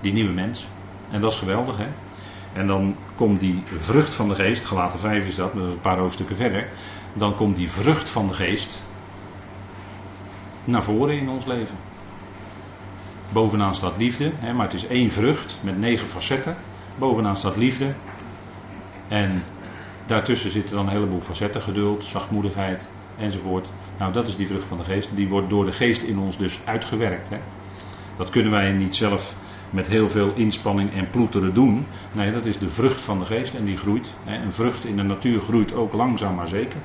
Die 0.00 0.12
nieuwe 0.12 0.32
mens. 0.32 0.66
En 1.10 1.20
dat 1.20 1.32
is 1.32 1.38
geweldig, 1.38 1.76
hè? 1.76 1.88
En 2.52 2.66
dan 2.66 2.96
komt 3.14 3.40
die 3.40 3.62
vrucht 3.78 4.14
van 4.14 4.28
de 4.28 4.34
geest, 4.34 4.64
gelaten 4.64 4.98
5 4.98 5.26
is 5.26 5.34
dat, 5.34 5.54
een 5.54 5.80
paar 5.80 5.98
hoofdstukken 5.98 6.36
verder. 6.36 6.68
Dan 7.12 7.34
komt 7.34 7.56
die 7.56 7.70
vrucht 7.70 8.08
van 8.08 8.26
de 8.26 8.34
geest 8.34 8.86
naar 10.64 10.84
voren 10.84 11.18
in 11.18 11.28
ons 11.28 11.44
leven. 11.44 11.76
Bovenaan 13.32 13.74
staat 13.74 13.96
liefde, 13.96 14.30
hè, 14.34 14.52
maar 14.52 14.66
het 14.66 14.74
is 14.74 14.86
één 14.86 15.10
vrucht 15.10 15.58
met 15.60 15.78
negen 15.78 16.06
facetten. 16.06 16.56
Bovenaan 16.98 17.36
staat 17.36 17.56
liefde. 17.56 17.94
En 19.08 19.42
daartussen 20.06 20.50
zitten 20.50 20.76
dan 20.76 20.86
een 20.86 20.92
heleboel 20.92 21.20
facetten, 21.20 21.62
geduld, 21.62 22.04
zachtmoedigheid 22.04 22.90
enzovoort. 23.16 23.68
Nou, 23.98 24.12
dat 24.12 24.28
is 24.28 24.36
die 24.36 24.46
vrucht 24.46 24.66
van 24.68 24.78
de 24.78 24.84
geest. 24.84 25.08
Die 25.14 25.28
wordt 25.28 25.50
door 25.50 25.64
de 25.64 25.72
geest 25.72 26.02
in 26.02 26.18
ons 26.18 26.38
dus 26.38 26.60
uitgewerkt. 26.64 27.28
Hè. 27.28 27.38
Dat 28.16 28.30
kunnen 28.30 28.52
wij 28.52 28.72
niet 28.72 28.94
zelf 28.94 29.36
met 29.70 29.86
heel 29.86 30.08
veel 30.08 30.32
inspanning 30.34 30.92
en 30.92 31.10
ploeteren 31.10 31.54
doen. 31.54 31.86
Nee, 32.12 32.32
dat 32.32 32.44
is 32.44 32.58
de 32.58 32.68
vrucht 32.68 33.00
van 33.00 33.18
de 33.18 33.24
geest 33.24 33.54
en 33.54 33.64
die 33.64 33.76
groeit. 33.76 34.14
Een 34.26 34.52
vrucht 34.52 34.84
in 34.84 34.96
de 34.96 35.02
natuur 35.02 35.40
groeit 35.40 35.74
ook 35.74 35.92
langzaam 35.92 36.34
maar 36.34 36.48
zeker. 36.48 36.80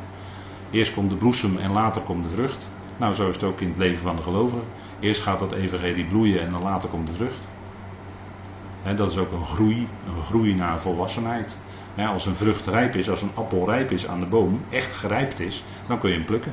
Eerst 0.71 0.93
komt 0.93 1.09
de 1.09 1.15
bloesem 1.15 1.57
en 1.57 1.71
later 1.71 2.01
komt 2.01 2.23
de 2.23 2.29
vrucht. 2.29 2.69
Nou, 2.97 3.13
zo 3.13 3.29
is 3.29 3.35
het 3.35 3.43
ook 3.43 3.61
in 3.61 3.67
het 3.67 3.77
leven 3.77 4.03
van 4.03 4.15
de 4.15 4.21
gelovigen. 4.21 4.63
Eerst 4.99 5.21
gaat 5.21 5.39
dat 5.39 5.51
evangelie 5.51 6.05
bloeien 6.05 6.41
en 6.41 6.49
dan 6.49 6.61
later 6.61 6.89
komt 6.89 7.07
de 7.07 7.13
vrucht. 7.13 7.47
dat 8.97 9.11
is 9.11 9.17
ook 9.17 9.31
een 9.31 9.45
groei, 9.45 9.87
een 10.05 10.23
groei 10.23 10.53
naar 10.53 10.81
volwassenheid. 10.81 11.57
als 11.95 12.25
een 12.25 12.35
vrucht 12.35 12.67
rijp 12.67 12.95
is, 12.95 13.09
als 13.09 13.21
een 13.21 13.35
appel 13.35 13.69
rijp 13.69 13.91
is 13.91 14.07
aan 14.07 14.19
de 14.19 14.25
boom, 14.25 14.59
echt 14.69 14.93
gerijpt 14.93 15.39
is, 15.39 15.63
dan 15.87 15.99
kun 15.99 16.09
je 16.09 16.15
hem 16.15 16.25
plukken. 16.25 16.51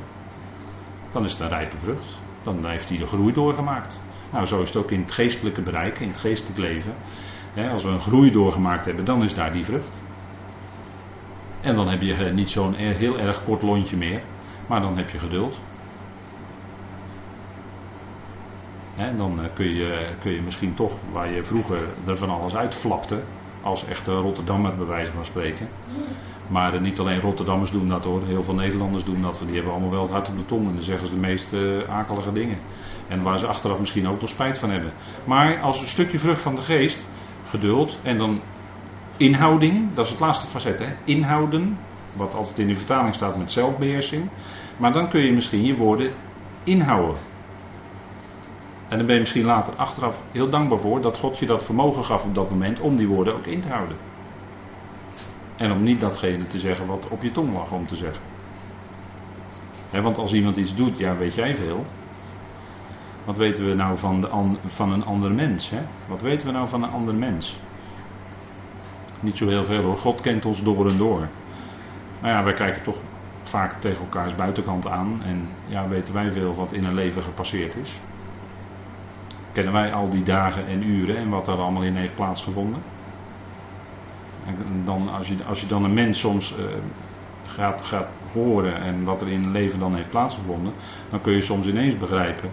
Dan 1.13 1.25
is 1.25 1.33
het 1.33 1.41
een 1.41 1.49
rijpe 1.49 1.77
vrucht. 1.77 2.21
Dan 2.43 2.67
heeft 2.67 2.89
hij 2.89 2.99
de 2.99 3.07
groei 3.07 3.33
doorgemaakt. 3.33 4.01
Nou, 4.33 4.47
zo 4.47 4.63
is 4.63 4.69
het 4.69 4.85
ook 4.85 4.91
in 4.91 5.01
het 5.01 5.13
geestelijke 5.13 5.61
bereik, 5.61 5.99
in 5.99 6.09
het 6.09 6.19
geestelijk 6.19 6.59
leven. 6.59 6.95
als 7.73 7.85
we 7.85 7.89
een 7.89 8.01
groei 8.01 8.31
doorgemaakt 8.31 8.85
hebben, 8.85 9.05
dan 9.05 9.25
is 9.25 9.35
daar 9.35 9.53
die 9.53 9.65
vrucht. 9.65 9.99
En 11.61 11.77
dan 11.77 11.89
heb 11.89 12.03
je 12.03 12.15
niet 12.15 12.51
zo'n 12.51 12.75
heel 12.75 13.19
erg 13.19 13.45
kort 13.45 13.63
lontje 13.63 13.97
meer, 13.97 14.21
maar 14.67 14.81
dan 14.81 14.97
heb 14.97 15.11
je 15.11 15.19
geduld. 15.19 15.59
En 18.97 19.17
dan 19.17 19.43
eh, 19.43 19.49
kun 19.55 19.75
je, 19.75 20.09
kun 20.21 20.33
je 20.33 20.41
misschien 20.41 20.75
toch, 20.75 20.93
waar 21.13 21.33
je 21.33 21.45
vroeger 21.45 21.79
er 22.07 22.17
van 22.17 22.31
alles 22.31 22.57
uitflapte, 22.57 23.19
als 23.63 23.87
echte 23.87 24.13
Rotterdammer 24.13 24.77
bij 24.77 24.87
wijze 24.87 25.11
van 25.11 25.25
spreken. 25.25 25.69
Maar 26.49 26.81
niet 26.81 26.99
alleen 26.99 27.21
Rotterdammers 27.21 27.71
doen 27.71 27.89
dat 27.89 28.05
hoor, 28.05 28.23
heel 28.27 28.43
veel 28.43 28.55
Nederlanders 28.55 29.05
doen 29.05 29.23
dat, 29.23 29.35
want 29.35 29.47
die 29.47 29.55
hebben 29.55 29.73
allemaal 29.73 29.91
wel 29.91 30.03
het 30.03 30.11
hart 30.11 30.29
op 30.29 30.37
de 30.37 30.47
tong 30.47 30.69
en 30.69 30.75
dan 30.75 30.83
zeggen 30.83 31.07
ze 31.07 31.13
de 31.13 31.21
meest 31.21 31.55
akelige 31.89 32.33
dingen. 32.33 32.59
En 33.09 33.23
waar 33.23 33.39
ze 33.39 33.47
achteraf 33.47 33.79
misschien 33.79 34.09
ook 34.09 34.21
nog 34.21 34.31
spijt 34.31 34.59
van 34.59 34.71
hebben. 34.71 34.93
Maar 35.25 35.61
als 35.61 35.81
een 35.81 35.87
stukje 35.87 36.19
vrucht 36.19 36.43
van 36.43 36.55
de 36.55 36.61
geest, 36.61 37.07
geduld 37.49 37.99
en 38.03 38.19
dan 38.19 38.41
inhouding, 39.17 39.95
dat 39.95 40.05
is 40.05 40.11
het 40.11 40.21
laatste 40.21 40.47
facet, 40.47 40.79
hè? 40.79 40.95
inhouden, 41.05 41.79
wat 42.13 42.35
altijd 42.35 42.59
in 42.59 42.67
de 42.67 42.75
vertaling 42.75 43.15
staat 43.15 43.37
met 43.37 43.53
zelfbeheersing. 43.53 44.29
Maar 44.77 44.93
dan 44.93 45.09
kun 45.09 45.21
je 45.21 45.33
misschien 45.33 45.65
je 45.65 45.77
woorden 45.77 46.13
inhouden. 46.65 47.17
En 48.89 48.97
dan 48.99 49.07
ben 49.07 49.15
je 49.15 49.21
misschien 49.21 49.45
later 49.45 49.75
achteraf 49.77 50.21
heel 50.33 50.51
dankbaar 50.51 50.79
voor 50.79 51.01
dat 51.01 51.19
God 51.19 51.39
je 51.39 51.47
dat 51.47 51.65
vermogen 51.65 52.05
gaf 52.05 52.25
op 52.25 52.35
dat 52.35 52.51
moment 52.51 52.81
om 52.81 52.97
die 52.97 53.09
woorden 53.09 53.35
ook 53.35 53.47
in 53.47 53.61
te 53.61 53.69
houden. 53.69 53.97
En 55.57 55.73
om 55.73 55.83
niet 55.83 56.01
datgene 56.01 56.47
te 56.47 56.59
zeggen 56.59 56.87
wat 56.87 57.09
op 57.09 57.23
je 57.23 57.33
tong 57.33 57.53
lag 57.53 57.71
om 57.71 57.87
te 57.87 57.97
zeggen. 57.97 58.23
want 59.91 60.19
als 60.19 60.33
iemand 60.33 60.57
iets 60.57 60.75
doet, 60.75 60.99
ja, 60.99 61.17
weet 61.17 61.35
jij 61.35 61.57
veel. 61.57 61.87
Wat 63.25 63.37
weten 63.37 63.67
we 63.67 63.75
nou 63.75 63.99
van, 63.99 64.21
de, 64.21 64.29
van 64.67 64.93
een 64.93 65.05
ander 65.05 65.31
mens? 65.33 65.71
Hè? 65.71 65.81
Wat 66.07 66.21
weten 66.21 66.47
we 66.47 66.53
nou 66.53 66.69
van 66.69 66.83
een 66.83 66.91
ander 66.91 67.15
mens? 67.15 67.59
Niet 69.21 69.37
zo 69.37 69.49
heel 69.49 69.65
veel 69.65 69.83
hoor. 69.83 69.99
God 69.99 70.21
kent 70.21 70.45
ons 70.45 70.63
door 70.63 70.89
en 70.89 70.99
door. 70.99 71.29
Nou 72.21 72.35
ja, 72.35 72.45
wij 72.45 72.55
kijken 72.55 72.83
toch 72.83 72.97
vaak 73.43 73.81
tegen 73.81 74.01
elkaars 74.01 74.35
buitenkant 74.35 74.87
aan. 74.87 75.21
En 75.25 75.49
ja, 75.67 75.89
weten 75.89 76.15
wij 76.15 76.31
veel 76.31 76.55
wat 76.55 76.73
in 76.73 76.85
een 76.85 76.95
leven 76.95 77.23
gepasseerd 77.23 77.77
is. 77.77 77.91
Kennen 79.53 79.73
wij 79.73 79.93
al 79.93 80.11
die 80.11 80.23
dagen 80.23 80.67
en 80.67 80.83
uren 80.83 81.17
en 81.17 81.29
wat 81.29 81.49
er 81.49 81.59
allemaal 81.59 81.83
in 81.83 81.97
heeft 81.97 82.15
plaatsgevonden? 82.15 82.83
En 84.47 84.83
dan, 84.85 85.09
als, 85.19 85.29
je, 85.29 85.37
als 85.49 85.61
je 85.61 85.67
dan 85.67 85.85
een 85.85 85.95
mens 85.95 86.19
soms 86.19 86.55
uh, 86.59 86.65
gaat, 87.47 87.83
gaat 87.83 88.09
horen 88.33 88.81
en 88.81 89.05
wat 89.05 89.21
er 89.21 89.29
in 89.29 89.43
het 89.43 89.53
leven 89.53 89.79
dan 89.79 89.95
heeft 89.95 90.11
plaatsgevonden, 90.11 90.73
dan 91.11 91.21
kun 91.21 91.33
je 91.33 91.43
soms 91.43 91.67
ineens 91.67 91.99
begrijpen 91.99 92.51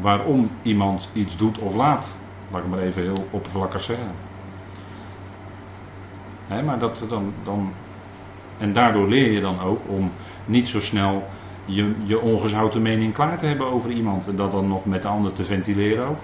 waarom 0.00 0.50
iemand 0.62 1.08
iets 1.12 1.36
doet 1.36 1.58
of 1.58 1.74
laat. 1.74 2.20
Laat 2.50 2.62
ik 2.62 2.68
maar 2.68 2.78
even 2.78 3.02
heel 3.02 3.26
oppervlakkig 3.30 3.82
zeggen. 3.82 4.10
maar 6.64 6.78
dat 6.78 7.04
dan, 7.08 7.32
dan. 7.42 7.72
En 8.58 8.72
daardoor 8.72 9.08
leer 9.08 9.32
je 9.32 9.40
dan 9.40 9.60
ook 9.60 9.80
om 9.86 10.10
niet 10.44 10.68
zo 10.68 10.80
snel 10.80 11.28
je, 11.64 11.94
je 12.04 12.20
ongezouten 12.20 12.82
mening 12.82 13.14
klaar 13.14 13.38
te 13.38 13.46
hebben 13.46 13.66
over 13.66 13.90
iemand 13.90 14.28
en 14.28 14.36
dat 14.36 14.52
dan 14.52 14.68
nog 14.68 14.84
met 14.84 15.02
de 15.02 15.08
ander 15.08 15.32
te 15.32 15.44
ventileren 15.44 16.06
ook. 16.06 16.18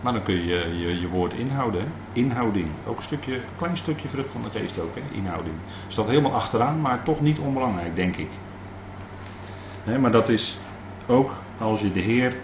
Maar 0.00 0.12
dan 0.12 0.22
kun 0.22 0.34
je 0.34 0.78
je, 0.78 1.00
je 1.00 1.08
woord 1.08 1.32
inhouden. 1.32 1.92
Inhouding. 2.12 2.68
Ook 2.86 2.96
een 2.96 3.02
stukje, 3.02 3.40
klein 3.56 3.76
stukje 3.76 4.08
vrucht 4.08 4.30
van 4.30 4.42
de 4.42 4.58
geest 4.58 4.80
ook. 4.80 4.94
Hè? 4.94 5.16
Inhouding. 5.16 5.54
Staat 5.88 6.06
helemaal 6.06 6.32
achteraan, 6.32 6.80
maar 6.80 7.02
toch 7.02 7.20
niet 7.20 7.38
onbelangrijk, 7.38 7.96
denk 7.96 8.16
ik. 8.16 8.28
Maar 10.00 10.12
dat 10.12 10.28
is 10.28 10.58
ook 11.06 11.32
als 11.58 11.80
je 11.80 11.92
de 11.92 12.00
Heer 12.00 12.34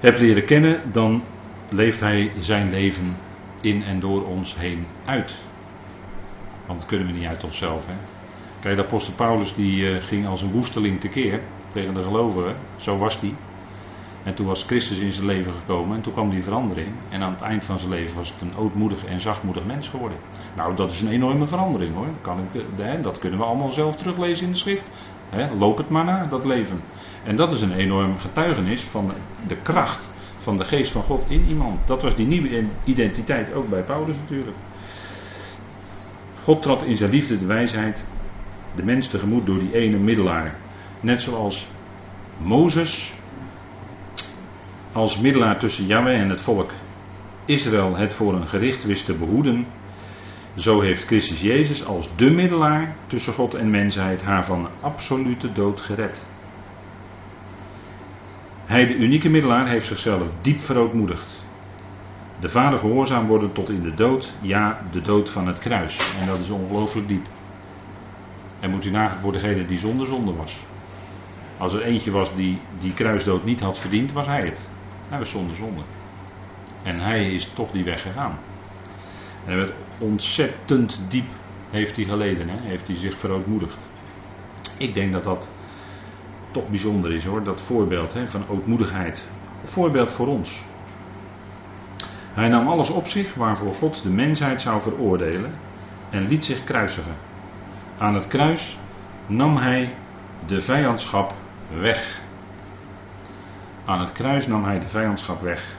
hebt 0.00 0.18
leren 0.18 0.44
kennen, 0.44 0.80
dan 0.92 1.22
leeft 1.68 2.00
Hij 2.00 2.32
zijn 2.38 2.70
leven 2.70 3.16
in 3.60 3.82
en 3.82 4.00
door 4.00 4.26
ons 4.26 4.56
heen 4.56 4.86
uit. 5.04 5.34
Want 6.66 6.78
dat 6.78 6.88
kunnen 6.88 7.06
we 7.06 7.12
niet 7.12 7.26
uit 7.26 7.44
onszelf. 7.44 7.86
Hè? 7.86 7.94
Kijk, 8.60 8.76
de 8.76 8.84
apostel 8.84 9.14
Paulus 9.14 9.54
die 9.54 9.80
uh, 9.80 10.02
ging 10.02 10.26
als 10.26 10.42
een 10.42 10.50
woesteling 10.50 11.00
tekeer 11.00 11.40
tegen 11.72 11.94
de 11.94 12.02
gelovigen. 12.02 12.56
Zo 12.76 12.98
was 12.98 13.20
hij. 13.20 13.34
En 14.22 14.34
toen 14.34 14.46
was 14.46 14.64
Christus 14.64 14.98
in 14.98 15.12
zijn 15.12 15.26
leven 15.26 15.52
gekomen 15.52 15.96
en 15.96 16.02
toen 16.02 16.12
kwam 16.12 16.30
die 16.30 16.42
verandering. 16.42 16.88
En 17.08 17.22
aan 17.22 17.32
het 17.32 17.40
eind 17.40 17.64
van 17.64 17.78
zijn 17.78 17.90
leven 17.90 18.16
was 18.16 18.30
het 18.30 18.40
een 18.40 18.56
ootmoedig 18.56 19.04
en 19.04 19.20
zachtmoedig 19.20 19.64
mens 19.64 19.88
geworden. 19.88 20.18
Nou, 20.56 20.76
dat 20.76 20.92
is 20.92 21.00
een 21.00 21.08
enorme 21.08 21.46
verandering 21.46 21.94
hoor. 21.94 22.06
Kan 22.20 22.38
ik, 22.38 22.62
hè, 22.76 23.00
dat 23.00 23.18
kunnen 23.18 23.38
we 23.38 23.44
allemaal 23.44 23.72
zelf 23.72 23.96
teruglezen 23.96 24.46
in 24.46 24.52
de 24.52 24.58
schrift. 24.58 24.84
Loop 25.58 25.78
het 25.78 25.88
maar 25.88 26.04
na, 26.04 26.26
dat 26.26 26.44
leven. 26.44 26.80
En 27.24 27.36
dat 27.36 27.52
is 27.52 27.60
een 27.60 27.72
enorm 27.72 28.18
getuigenis 28.18 28.82
van 28.82 29.12
de 29.46 29.56
kracht 29.56 30.10
van 30.38 30.58
de 30.58 30.64
geest 30.64 30.92
van 30.92 31.02
God 31.02 31.24
in 31.28 31.44
iemand. 31.44 31.86
Dat 31.86 32.02
was 32.02 32.14
die 32.14 32.26
nieuwe 32.26 32.64
identiteit 32.84 33.52
ook 33.52 33.68
bij 33.68 33.82
Paulus 33.82 34.16
natuurlijk. 34.16 34.56
God 36.42 36.62
trad 36.62 36.82
in 36.82 36.96
zijn 36.96 37.10
liefde 37.10 37.38
de 37.38 37.46
wijsheid 37.46 38.04
de 38.76 38.84
mens 38.84 39.08
tegemoet 39.08 39.46
door 39.46 39.58
die 39.58 39.74
ene 39.74 39.98
middelaar. 39.98 40.54
Net 41.00 41.22
zoals 41.22 41.68
Mozes 42.36 43.14
als 44.92 45.20
middelaar 45.20 45.58
tussen 45.58 45.86
Yahweh 45.86 46.20
en 46.20 46.28
het 46.28 46.40
volk 46.40 46.70
Israël 47.44 47.96
het 47.96 48.14
voor 48.14 48.34
een 48.34 48.46
gericht 48.46 48.84
wist 48.84 49.04
te 49.04 49.14
behoeden, 49.14 49.66
zo 50.58 50.80
heeft 50.80 51.06
Christus 51.06 51.40
Jezus 51.40 51.84
als 51.84 52.16
de 52.16 52.30
middelaar 52.30 52.94
tussen 53.06 53.32
God 53.32 53.54
en 53.54 53.70
mensheid 53.70 54.22
haar 54.22 54.44
van 54.44 54.68
absolute 54.80 55.52
dood 55.52 55.80
gered. 55.80 56.26
Hij, 58.66 58.86
de 58.86 58.94
unieke 58.94 59.28
middelaar, 59.28 59.68
heeft 59.68 59.86
zichzelf 59.86 60.28
diep 60.42 60.60
verootmoedigd. 60.60 61.44
De 62.40 62.48
Vader 62.48 62.78
gehoorzaam 62.78 63.26
worden 63.26 63.52
tot 63.52 63.70
in 63.70 63.82
de 63.82 63.94
dood, 63.94 64.32
ja, 64.40 64.78
de 64.92 65.02
dood 65.02 65.30
van 65.30 65.46
het 65.46 65.58
kruis. 65.58 66.14
En 66.20 66.26
dat 66.26 66.38
is 66.38 66.50
ongelooflijk 66.50 67.08
diep. 67.08 67.26
En 68.60 68.70
moet 68.70 68.84
u 68.84 68.90
nagaan 68.90 69.18
voor 69.18 69.32
degene 69.32 69.64
die 69.64 69.78
zonder 69.78 70.06
zonde 70.06 70.32
was. 70.32 70.66
Als 71.58 71.72
er 71.72 71.82
eentje 71.82 72.10
was 72.10 72.34
die 72.34 72.58
die 72.78 72.94
kruisdood 72.94 73.44
niet 73.44 73.60
had 73.60 73.78
verdiend, 73.78 74.12
was 74.12 74.26
hij 74.26 74.44
het. 74.44 74.60
Hij 75.08 75.18
was 75.18 75.30
zonder 75.30 75.56
zonde. 75.56 75.82
En 76.82 77.00
hij 77.00 77.32
is 77.32 77.52
toch 77.54 77.70
die 77.70 77.84
weg 77.84 78.02
gegaan. 78.02 78.38
En 79.44 79.52
hij 79.52 79.56
werd 79.56 79.72
ontzettend 79.98 81.10
diep 81.10 81.28
heeft 81.70 81.96
hij 81.96 82.04
geleden, 82.04 82.48
hè? 82.48 82.60
heeft 82.60 82.86
hij 82.86 82.96
zich 82.96 83.18
verootmoedigd. 83.18 83.86
Ik 84.78 84.94
denk 84.94 85.12
dat 85.12 85.24
dat 85.24 85.50
toch 86.50 86.68
bijzonder 86.68 87.12
is 87.12 87.24
hoor, 87.24 87.44
dat 87.44 87.60
voorbeeld 87.60 88.14
hè, 88.14 88.26
van 88.26 88.48
ootmoedigheid. 88.48 89.28
Een 89.62 89.68
voorbeeld 89.68 90.12
voor 90.12 90.26
ons. 90.26 90.66
Hij 92.32 92.48
nam 92.48 92.68
alles 92.68 92.90
op 92.90 93.06
zich 93.06 93.34
waarvoor 93.34 93.74
God 93.74 94.02
de 94.02 94.10
mensheid 94.10 94.62
zou 94.62 94.80
veroordelen 94.80 95.50
en 96.10 96.28
liet 96.28 96.44
zich 96.44 96.64
kruisigen. 96.64 97.14
Aan 97.98 98.14
het 98.14 98.26
kruis 98.26 98.78
nam 99.26 99.56
hij 99.56 99.94
de 100.46 100.60
vijandschap 100.60 101.34
weg. 101.80 102.20
Aan 103.84 104.00
het 104.00 104.12
kruis 104.12 104.46
nam 104.46 104.64
hij 104.64 104.80
de 104.80 104.88
vijandschap 104.88 105.40
weg. 105.40 105.76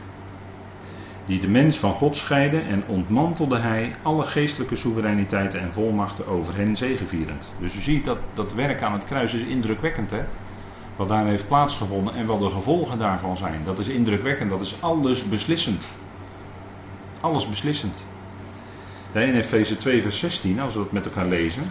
Die 1.30 1.40
de 1.40 1.48
mens 1.48 1.78
van 1.78 1.94
God 1.94 2.18
scheidde 2.18 2.60
en 2.60 2.84
ontmantelde 2.88 3.58
hij 3.58 3.96
alle 4.02 4.24
geestelijke 4.24 4.76
soevereiniteiten 4.76 5.60
en 5.60 5.74
volmachten 5.74 6.28
over 6.28 6.56
hen 6.56 6.78
zegevierend. 6.78 7.50
Dus 7.60 7.76
u 7.76 7.80
ziet 7.80 8.06
dat 8.06 8.18
dat 8.34 8.54
werk 8.54 8.82
aan 8.82 8.94
het 8.94 9.06
kruis 9.06 9.34
is 9.34 9.42
indrukwekkend 9.42 10.12
hè. 10.12 10.22
Wat 10.96 11.10
daar 11.10 11.26
heeft 11.26 11.48
plaatsgevonden 11.48 12.14
en 12.14 12.26
wat 12.26 12.40
de 12.40 12.50
gevolgen 12.50 12.98
daarvan 12.98 13.38
zijn. 13.38 13.62
Dat 13.66 13.80
is 13.80 13.88
indrukwekkend, 13.88 14.50
dat 14.50 14.62
is 14.62 14.82
alles 14.82 15.30
beslissend. 15.30 15.88
Alles 17.22 17.50
beslissend. 17.50 17.94
In 19.14 19.36
Efeze 19.36 19.78
2 19.78 20.02
vers 20.02 20.20
16, 20.20 20.60
als 20.60 20.74
we 20.74 20.80
het 20.80 20.92
met 20.92 21.06
elkaar 21.06 21.28
lezen, 21.28 21.64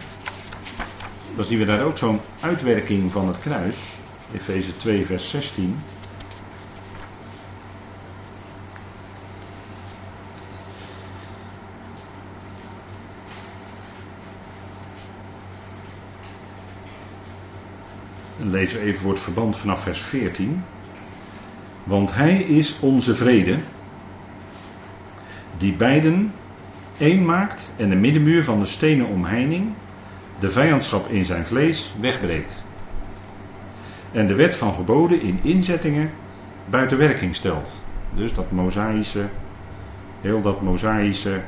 dan 1.35 1.45
zien 1.45 1.59
we 1.59 1.65
daar 1.65 1.83
ook 1.83 1.97
zo'n 1.97 2.19
uitwerking 2.39 3.11
van 3.11 3.27
het 3.27 3.39
kruis. 3.39 3.77
Efeze 4.33 4.77
2 4.77 5.05
vers 5.05 5.29
16. 5.29 5.79
Lezen 18.49 18.79
we 18.79 18.85
even 18.85 19.01
voor 19.01 19.11
het 19.11 19.21
verband 19.21 19.57
vanaf 19.57 19.83
vers 19.83 20.01
14. 20.01 20.63
Want 21.83 22.13
hij 22.13 22.37
is 22.37 22.79
onze 22.79 23.15
vrede, 23.15 23.57
die 25.57 25.73
beiden 25.73 26.33
één 26.97 27.25
maakt 27.25 27.73
en 27.77 27.89
de 27.89 27.95
middenmuur 27.95 28.43
van 28.43 28.59
de 28.59 28.65
stenen 28.65 29.07
omheining, 29.07 29.73
de 30.39 30.51
vijandschap 30.51 31.09
in 31.09 31.25
zijn 31.25 31.45
vlees, 31.45 31.93
wegbreekt. 32.01 32.63
En 34.11 34.27
de 34.27 34.35
wet 34.35 34.55
van 34.55 34.73
geboden 34.73 35.21
in 35.21 35.39
inzettingen 35.41 36.09
buiten 36.65 36.97
werking 36.97 37.35
stelt. 37.35 37.83
Dus 38.13 38.33
dat 38.33 38.51
mosaïsche, 38.51 39.29
heel 40.21 40.41
dat 40.41 40.61
mosaïsche 40.61 41.41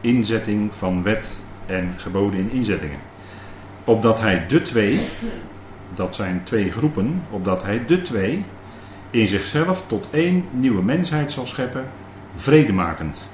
inzetting 0.00 0.74
van 0.74 1.02
wet 1.02 1.30
en 1.66 1.94
geboden 1.96 2.40
in 2.40 2.50
inzettingen. 2.50 3.09
Opdat 3.90 4.20
hij 4.20 4.46
de 4.46 4.62
twee, 4.62 5.08
dat 5.94 6.14
zijn 6.14 6.40
twee 6.44 6.70
groepen, 6.70 7.22
opdat 7.30 7.62
hij 7.62 7.86
de 7.86 8.02
twee 8.02 8.44
in 9.10 9.28
zichzelf 9.28 9.86
tot 9.86 10.08
één 10.10 10.44
nieuwe 10.50 10.82
mensheid 10.82 11.32
zal 11.32 11.46
scheppen, 11.46 11.84
vredemakend. 12.34 13.28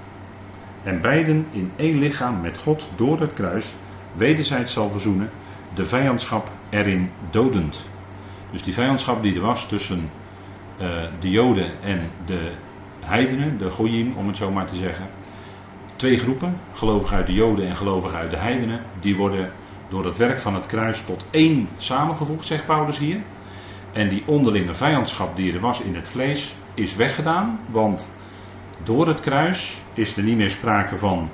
En 0.83 1.01
beiden 1.01 1.47
in 1.51 1.71
één 1.77 1.99
lichaam 1.99 2.41
met 2.41 2.59
God 2.59 2.83
door 2.97 3.21
het 3.21 3.35
kruis 3.35 3.75
wederzijds 4.13 4.73
zal 4.73 4.91
verzoenen, 4.91 5.31
de 5.75 5.87
vijandschap 5.87 6.51
erin 6.71 7.11
dodend. 7.31 7.89
Dus 8.53 8.63
die 8.63 8.75
vijandschap 8.75 9.23
die 9.23 9.35
er 9.35 9.41
was 9.41 9.69
tussen 9.69 10.11
uh, 10.81 10.89
de 11.21 11.31
Joden 11.31 11.83
en 11.83 12.01
de 12.27 12.53
heidenen, 13.01 13.59
de 13.59 13.69
Goyim 13.69 14.13
om 14.17 14.27
het 14.27 14.37
zo 14.37 14.51
maar 14.51 14.67
te 14.67 14.77
zeggen. 14.77 15.07
Twee 15.97 16.19
groepen, 16.19 16.61
gelovig 16.73 17.13
uit 17.13 17.27
de 17.27 17.33
Joden 17.33 17.67
en 17.67 17.77
gelovig 17.77 18.15
uit 18.15 18.31
de 18.31 18.37
heidenen, 18.37 18.81
die 19.01 19.17
worden 19.17 19.53
door 19.89 20.05
het 20.05 20.17
werk 20.17 20.41
van 20.41 20.55
het 20.55 20.67
kruis 20.67 21.05
tot 21.05 21.25
één 21.31 21.69
samengevoegd, 21.77 22.47
zegt 22.47 22.67
Paulus 22.67 22.99
hier. 22.99 23.21
En 23.93 24.09
die 24.09 24.23
onderlinge 24.27 24.75
vijandschap 24.75 25.37
die 25.37 25.53
er 25.53 25.61
was 25.61 25.81
in 25.81 25.95
het 25.95 26.09
vlees 26.09 26.55
is 26.75 26.95
weggedaan, 26.95 27.59
want 27.69 28.15
door 28.85 29.09
het 29.09 29.21
kruis 29.21 29.81
is 29.95 30.17
er 30.17 30.23
niet 30.23 30.37
meer 30.37 30.51
sprake 30.51 30.97
van 30.97 31.31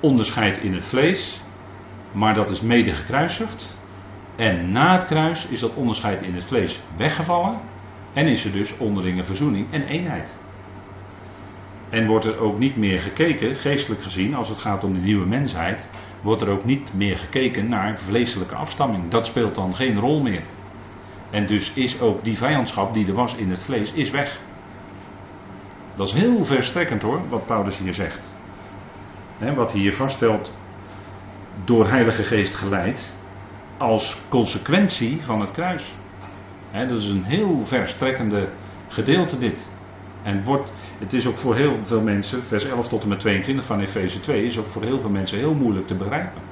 onderscheid 0.00 0.58
in 0.58 0.74
het 0.74 0.86
vlees, 0.86 1.40
maar 2.12 2.34
dat 2.34 2.50
is 2.50 2.60
mede 2.60 2.92
gekruisigd. 2.92 3.74
En 4.36 4.72
na 4.72 4.92
het 4.92 5.06
kruis 5.06 5.46
is 5.46 5.60
dat 5.60 5.74
onderscheid 5.74 6.22
in 6.22 6.34
het 6.34 6.44
vlees 6.44 6.80
weggevallen 6.96 7.60
en 8.12 8.26
is 8.26 8.44
er 8.44 8.52
dus 8.52 8.76
onderlinge 8.76 9.24
verzoening 9.24 9.72
en 9.72 9.82
eenheid. 9.82 10.34
En 11.90 12.06
wordt 12.06 12.26
er 12.26 12.38
ook 12.38 12.58
niet 12.58 12.76
meer 12.76 13.00
gekeken, 13.00 13.54
geestelijk 13.54 14.02
gezien, 14.02 14.34
als 14.34 14.48
het 14.48 14.58
gaat 14.58 14.84
om 14.84 14.92
de 14.92 15.00
nieuwe 15.00 15.26
mensheid, 15.26 15.88
wordt 16.26 16.42
er 16.42 16.48
ook 16.48 16.64
niet 16.64 16.94
meer 16.94 17.18
gekeken 17.18 17.68
naar 17.68 17.98
vleeselijke 17.98 18.54
afstamming. 18.54 19.10
Dat 19.10 19.26
speelt 19.26 19.54
dan 19.54 19.74
geen 19.74 19.98
rol 19.98 20.20
meer. 20.22 20.42
En 21.30 21.46
dus 21.46 21.72
is 21.72 22.00
ook 22.00 22.24
die 22.24 22.36
vijandschap 22.36 22.94
die 22.94 23.06
er 23.06 23.14
was 23.14 23.34
in 23.34 23.50
het 23.50 23.62
vlees, 23.62 23.92
is 23.92 24.10
weg. 24.10 24.40
Dat 25.94 26.08
is 26.08 26.14
heel 26.14 26.44
verstrekkend 26.44 27.02
hoor, 27.02 27.28
wat 27.28 27.46
Paulus 27.46 27.78
hier 27.78 27.94
zegt. 27.94 28.26
wat 29.54 29.72
hij 29.72 29.80
hier 29.80 29.94
vaststelt, 29.94 30.50
door 31.64 31.88
Heilige 31.88 32.22
Geest 32.22 32.54
geleid, 32.54 33.12
als 33.76 34.20
consequentie 34.28 35.24
van 35.24 35.40
het 35.40 35.50
kruis. 35.50 35.94
dat 36.72 36.98
is 36.98 37.08
een 37.08 37.24
heel 37.24 37.66
verstrekkende 37.66 38.48
gedeelte 38.88 39.38
dit. 39.38 39.68
En 40.22 40.44
wordt, 40.44 40.72
het 40.98 41.12
is 41.12 41.26
ook 41.26 41.38
voor 41.38 41.56
heel 41.56 41.78
veel 41.82 42.00
mensen, 42.00 42.44
vers 42.44 42.64
11 42.64 42.88
tot 42.88 43.02
en 43.02 43.08
met 43.08 43.20
22 43.20 43.64
van 43.64 43.80
Efeze 43.80 44.20
2, 44.20 44.44
is 44.44 44.58
ook 44.58 44.70
voor 44.70 44.82
heel 44.82 45.00
veel 45.00 45.10
mensen 45.10 45.38
heel 45.38 45.54
moeilijk 45.54 45.86
te 45.86 45.94
begrijpen. 45.94 46.42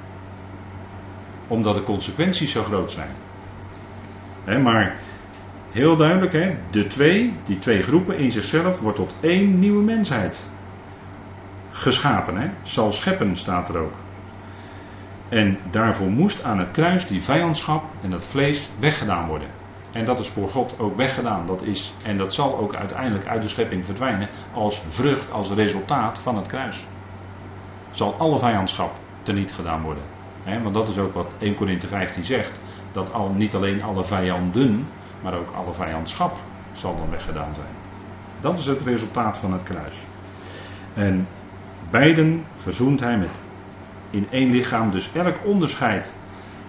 Omdat 1.49 1.75
de 1.75 1.83
consequenties 1.83 2.53
zo 2.53 2.63
groot 2.63 2.93
zijn. 2.93 4.63
maar 4.63 4.97
heel 5.73 5.97
duidelijk, 5.97 6.33
hè, 6.33 6.57
de 6.71 6.87
twee, 6.87 7.33
die 7.45 7.59
twee 7.59 7.83
groepen 7.83 8.19
in 8.19 8.33
zichzelf, 8.33 8.81
wordt 8.81 8.97
tot 8.97 9.15
één 9.21 9.59
nieuwe 9.59 9.83
mensheid 9.83 10.45
geschapen. 11.71 12.37
Hè. 12.37 12.51
Zal 12.63 12.93
scheppen, 12.93 13.37
staat 13.37 13.69
er 13.69 13.79
ook. 13.79 13.93
En 15.29 15.59
daarvoor 15.71 16.11
moest 16.11 16.43
aan 16.43 16.59
het 16.59 16.71
kruis 16.71 17.07
die 17.07 17.23
vijandschap 17.23 17.85
en 18.03 18.11
dat 18.11 18.27
vlees 18.27 18.69
weggedaan 18.79 19.27
worden. 19.27 19.49
En 19.95 20.05
dat 20.05 20.19
is 20.19 20.29
voor 20.29 20.49
God 20.49 20.79
ook 20.79 20.97
weggedaan. 20.97 21.47
Dat 21.47 21.63
is, 21.63 21.93
en 22.05 22.17
dat 22.17 22.35
zal 22.35 22.59
ook 22.59 22.75
uiteindelijk 22.75 23.27
uit 23.27 23.43
de 23.43 23.49
schepping 23.49 23.85
verdwijnen 23.85 24.29
als 24.53 24.83
vrucht, 24.89 25.33
als 25.33 25.51
resultaat 25.51 26.19
van 26.19 26.37
het 26.37 26.47
kruis. 26.47 26.87
Zal 27.91 28.15
alle 28.15 28.39
vijandschap 28.39 28.97
teniet 29.23 29.53
gedaan 29.53 29.83
worden. 29.83 30.03
want 30.45 30.75
dat 30.75 30.89
is 30.89 30.99
ook 30.99 31.15
wat 31.15 31.35
1 31.39 31.55
Korinthe 31.55 31.87
15 31.87 32.25
zegt. 32.25 32.61
Dat 32.93 33.13
al, 33.13 33.31
niet 33.31 33.55
alleen 33.55 33.83
alle 33.83 34.05
vijanden, 34.05 34.87
maar 35.21 35.35
ook 35.35 35.51
alle 35.51 35.73
vijandschap 35.73 36.39
zal 36.73 36.97
dan 36.97 37.11
weggedaan 37.11 37.55
zijn. 37.55 37.75
Dat 38.41 38.59
is 38.59 38.67
het 38.67 38.81
resultaat 38.81 39.39
van 39.39 39.53
het 39.53 39.63
kruis. 39.63 39.97
En 40.95 41.29
beiden 41.91 42.45
verzoent 42.53 43.01
hij 43.01 43.19
met 43.19 43.41
in 44.11 44.31
één 44.31 44.51
lichaam. 44.51 44.91
Dus 44.91 45.13
elk 45.13 45.45
onderscheid 45.45 46.15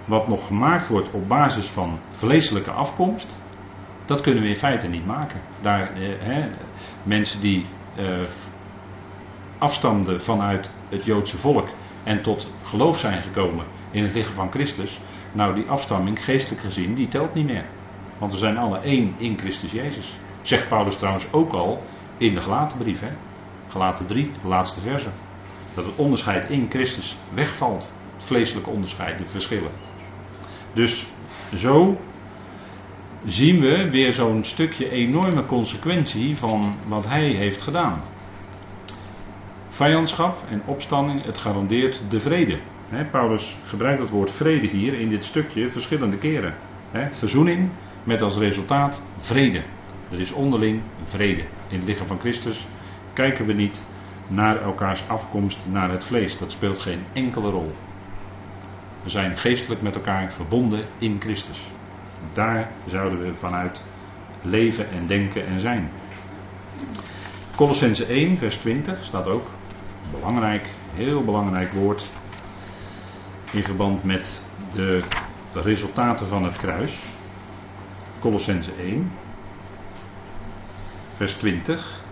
wat 0.05 0.27
nog 0.27 0.47
gemaakt 0.47 0.87
wordt 0.87 1.11
op 1.11 1.27
basis 1.27 1.65
van 1.65 1.99
vleeselijke 2.09 2.71
afkomst, 2.71 3.35
dat 4.05 4.21
kunnen 4.21 4.43
we 4.43 4.49
in 4.49 4.55
feite 4.55 4.87
niet 4.87 5.05
maken. 5.05 5.41
Daar, 5.61 5.93
eh, 5.93 6.45
mensen 7.03 7.41
die 7.41 7.65
eh, 7.95 8.05
afstamden 9.57 10.21
vanuit 10.21 10.69
het 10.89 11.05
Joodse 11.05 11.37
volk 11.37 11.67
en 12.03 12.21
tot 12.21 12.51
geloof 12.63 12.99
zijn 12.99 13.21
gekomen 13.21 13.65
in 13.91 14.03
het 14.03 14.13
lichaam 14.13 14.33
van 14.33 14.51
Christus, 14.51 14.99
nou 15.31 15.55
die 15.55 15.69
afstamming 15.69 16.23
geestelijk 16.23 16.61
gezien, 16.61 16.93
die 16.93 17.07
telt 17.07 17.33
niet 17.33 17.45
meer. 17.45 17.65
Want 18.17 18.31
we 18.31 18.37
zijn 18.37 18.57
alle 18.57 18.79
één 18.79 19.13
in 19.17 19.37
Christus 19.37 19.71
Jezus. 19.71 20.17
Zegt 20.41 20.69
Paulus 20.69 20.97
trouwens 20.97 21.33
ook 21.33 21.53
al 21.53 21.83
in 22.17 22.33
de 22.33 22.41
gelaten 22.41 22.77
brief, 22.77 22.99
hè? 22.99 23.11
Gelaten 23.67 24.05
3, 24.05 24.31
de 24.41 24.47
laatste 24.47 24.79
verse. 24.79 25.09
Dat 25.73 25.85
het 25.85 25.95
onderscheid 25.95 26.49
in 26.49 26.67
Christus 26.69 27.17
wegvalt. 27.33 27.93
Vleeselijke 28.17 28.69
onderscheid, 28.69 29.17
de 29.17 29.25
verschillen. 29.25 29.71
Dus 30.75 31.07
zo 31.55 31.97
zien 33.25 33.59
we 33.59 33.89
weer 33.89 34.13
zo'n 34.13 34.43
stukje 34.43 34.89
enorme 34.89 35.45
consequentie 35.45 36.37
van 36.37 36.75
wat 36.87 37.05
hij 37.05 37.27
heeft 37.27 37.61
gedaan. 37.61 38.01
Vijandschap 39.67 40.37
en 40.49 40.61
opstanding, 40.65 41.23
het 41.25 41.37
garandeert 41.37 42.01
de 42.09 42.19
vrede. 42.19 42.57
Paulus 43.11 43.57
gebruikt 43.65 44.01
het 44.01 44.09
woord 44.09 44.31
vrede 44.31 44.67
hier 44.67 44.93
in 44.93 45.09
dit 45.09 45.25
stukje 45.25 45.69
verschillende 45.69 46.17
keren. 46.17 46.53
verzoening 47.11 47.69
met 48.03 48.21
als 48.21 48.37
resultaat 48.37 49.01
vrede. 49.17 49.63
Er 50.11 50.19
is 50.19 50.31
onderling 50.31 50.81
vrede. 51.03 51.43
In 51.67 51.77
het 51.77 51.87
lichaam 51.87 52.07
van 52.07 52.19
Christus 52.19 52.67
kijken 53.13 53.45
we 53.45 53.53
niet 53.53 53.81
naar 54.27 54.61
elkaars 54.61 55.07
afkomst, 55.07 55.65
naar 55.65 55.91
het 55.91 56.03
vlees. 56.03 56.37
Dat 56.37 56.51
speelt 56.51 56.79
geen 56.79 56.99
enkele 57.13 57.49
rol. 57.49 57.71
We 59.05 59.11
zijn 59.11 59.37
geestelijk 59.37 59.81
met 59.81 59.95
elkaar 59.95 60.31
verbonden 60.31 60.85
in 60.97 61.17
Christus. 61.19 61.59
Daar 62.33 62.71
zouden 62.87 63.19
we 63.19 63.33
vanuit 63.33 63.81
leven 64.41 64.91
en 64.91 65.07
denken 65.07 65.45
en 65.45 65.59
zijn. 65.59 65.89
Colossense 67.55 68.05
1, 68.05 68.37
vers 68.37 68.57
20 68.57 69.03
staat 69.03 69.27
ook. 69.27 69.47
Belangrijk, 70.11 70.69
heel 70.93 71.23
belangrijk 71.23 71.71
woord. 71.71 72.05
in 73.51 73.63
verband 73.63 74.03
met 74.03 74.41
de 74.73 75.03
resultaten 75.53 76.27
van 76.27 76.43
het 76.43 76.57
kruis. 76.57 77.03
Colossense 78.19 78.71
1, 78.71 79.11
vers 81.15 81.33
20. 81.33 82.04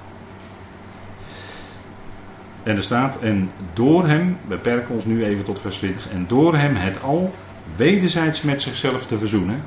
En 2.64 2.76
er 2.76 2.84
staat, 2.84 3.20
en 3.22 3.52
door 3.74 4.08
hem, 4.08 4.38
we 4.42 4.48
beperken 4.48 4.96
ons 4.96 5.06
nu 5.06 5.24
even 5.24 5.44
tot 5.44 5.60
vers 5.60 5.78
20, 5.78 6.12
en 6.12 6.26
door 6.28 6.56
hem 6.56 6.76
het 6.76 7.02
al 7.02 7.34
wederzijds 7.76 8.42
met 8.42 8.62
zichzelf 8.62 9.06
te 9.06 9.18
verzoenen. 9.18 9.62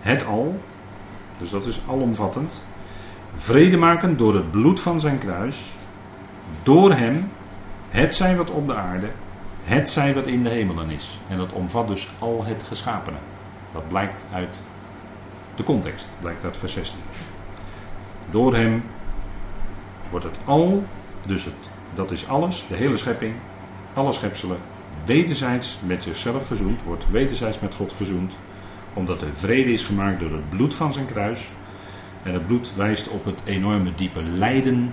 Het 0.00 0.26
al, 0.26 0.60
dus 1.38 1.50
dat 1.50 1.66
is 1.66 1.80
alomvattend. 1.88 2.60
Vrede 3.36 3.76
maken 3.76 4.16
door 4.16 4.34
het 4.34 4.50
bloed 4.50 4.80
van 4.80 5.00
zijn 5.00 5.18
kruis. 5.18 5.74
Door 6.62 6.92
hem, 6.92 7.28
het 7.88 8.14
zij 8.14 8.36
wat 8.36 8.50
op 8.50 8.66
de 8.66 8.74
aarde, 8.74 9.10
het 9.64 9.88
zij 9.88 10.14
wat 10.14 10.26
in 10.26 10.42
de 10.42 10.48
hemelen 10.48 10.90
is. 10.90 11.18
En 11.28 11.36
dat 11.36 11.52
omvat 11.52 11.88
dus 11.88 12.10
al 12.18 12.44
het 12.44 12.62
geschapene. 12.62 13.18
Dat 13.72 13.88
blijkt 13.88 14.24
uit 14.32 14.60
de 15.54 15.62
context, 15.62 16.08
blijkt 16.20 16.44
uit 16.44 16.56
vers 16.56 16.72
16. 16.72 17.00
Door 18.30 18.54
hem 18.54 18.82
wordt 20.10 20.24
het 20.24 20.38
al, 20.44 20.82
dus 21.30 21.44
het, 21.44 21.54
dat 21.94 22.10
is 22.10 22.28
alles, 22.28 22.66
de 22.68 22.76
hele 22.76 22.96
schepping, 22.96 23.34
alle 23.94 24.12
schepselen, 24.12 24.58
wederzijds 25.04 25.78
met 25.86 26.02
zichzelf 26.02 26.46
verzoend, 26.46 26.82
wordt 26.82 27.10
wederzijds 27.10 27.60
met 27.60 27.74
God 27.74 27.92
verzoend, 27.92 28.32
omdat 28.94 29.22
er 29.22 29.34
vrede 29.34 29.72
is 29.72 29.84
gemaakt 29.84 30.20
door 30.20 30.32
het 30.32 30.48
bloed 30.48 30.74
van 30.74 30.92
zijn 30.92 31.06
kruis. 31.06 31.48
En 32.22 32.32
het 32.32 32.46
bloed 32.46 32.74
wijst 32.76 33.08
op 33.08 33.24
het 33.24 33.40
enorme 33.44 33.94
diepe 33.94 34.22
lijden. 34.22 34.92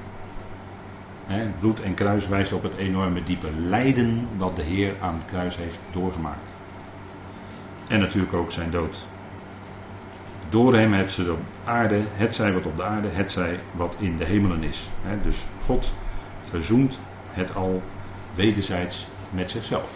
Bloed 1.59 1.81
en 1.81 1.93
kruis 1.93 2.27
wijst 2.27 2.53
op 2.53 2.63
het 2.63 2.75
enorme 2.75 3.23
diepe 3.23 3.51
lijden 3.57 4.27
wat 4.37 4.55
de 4.55 4.61
Heer 4.61 4.93
aan 4.99 5.13
het 5.13 5.25
kruis 5.25 5.57
heeft 5.57 5.79
doorgemaakt. 5.91 6.49
En 7.87 7.99
natuurlijk 7.99 8.33
ook 8.33 8.51
zijn 8.51 8.71
dood. 8.71 9.05
Door 10.49 10.75
hem 10.75 10.93
heeft 10.93 11.13
ze 11.13 11.31
op 11.31 11.39
aarde, 11.63 12.01
het 12.13 12.35
zij 12.35 12.53
wat 12.53 12.65
op 12.65 12.77
de 12.77 12.83
aarde, 12.83 13.07
het 13.07 13.31
zij 13.31 13.59
wat 13.71 13.95
in 13.99 14.17
de 14.17 14.25
hemelen 14.25 14.63
is. 14.63 14.87
Dus 15.23 15.45
God 15.65 15.91
verzoent 16.49 16.97
het 17.31 17.55
al 17.55 17.83
wederzijds 18.35 19.07
met 19.29 19.51
zichzelf. 19.51 19.89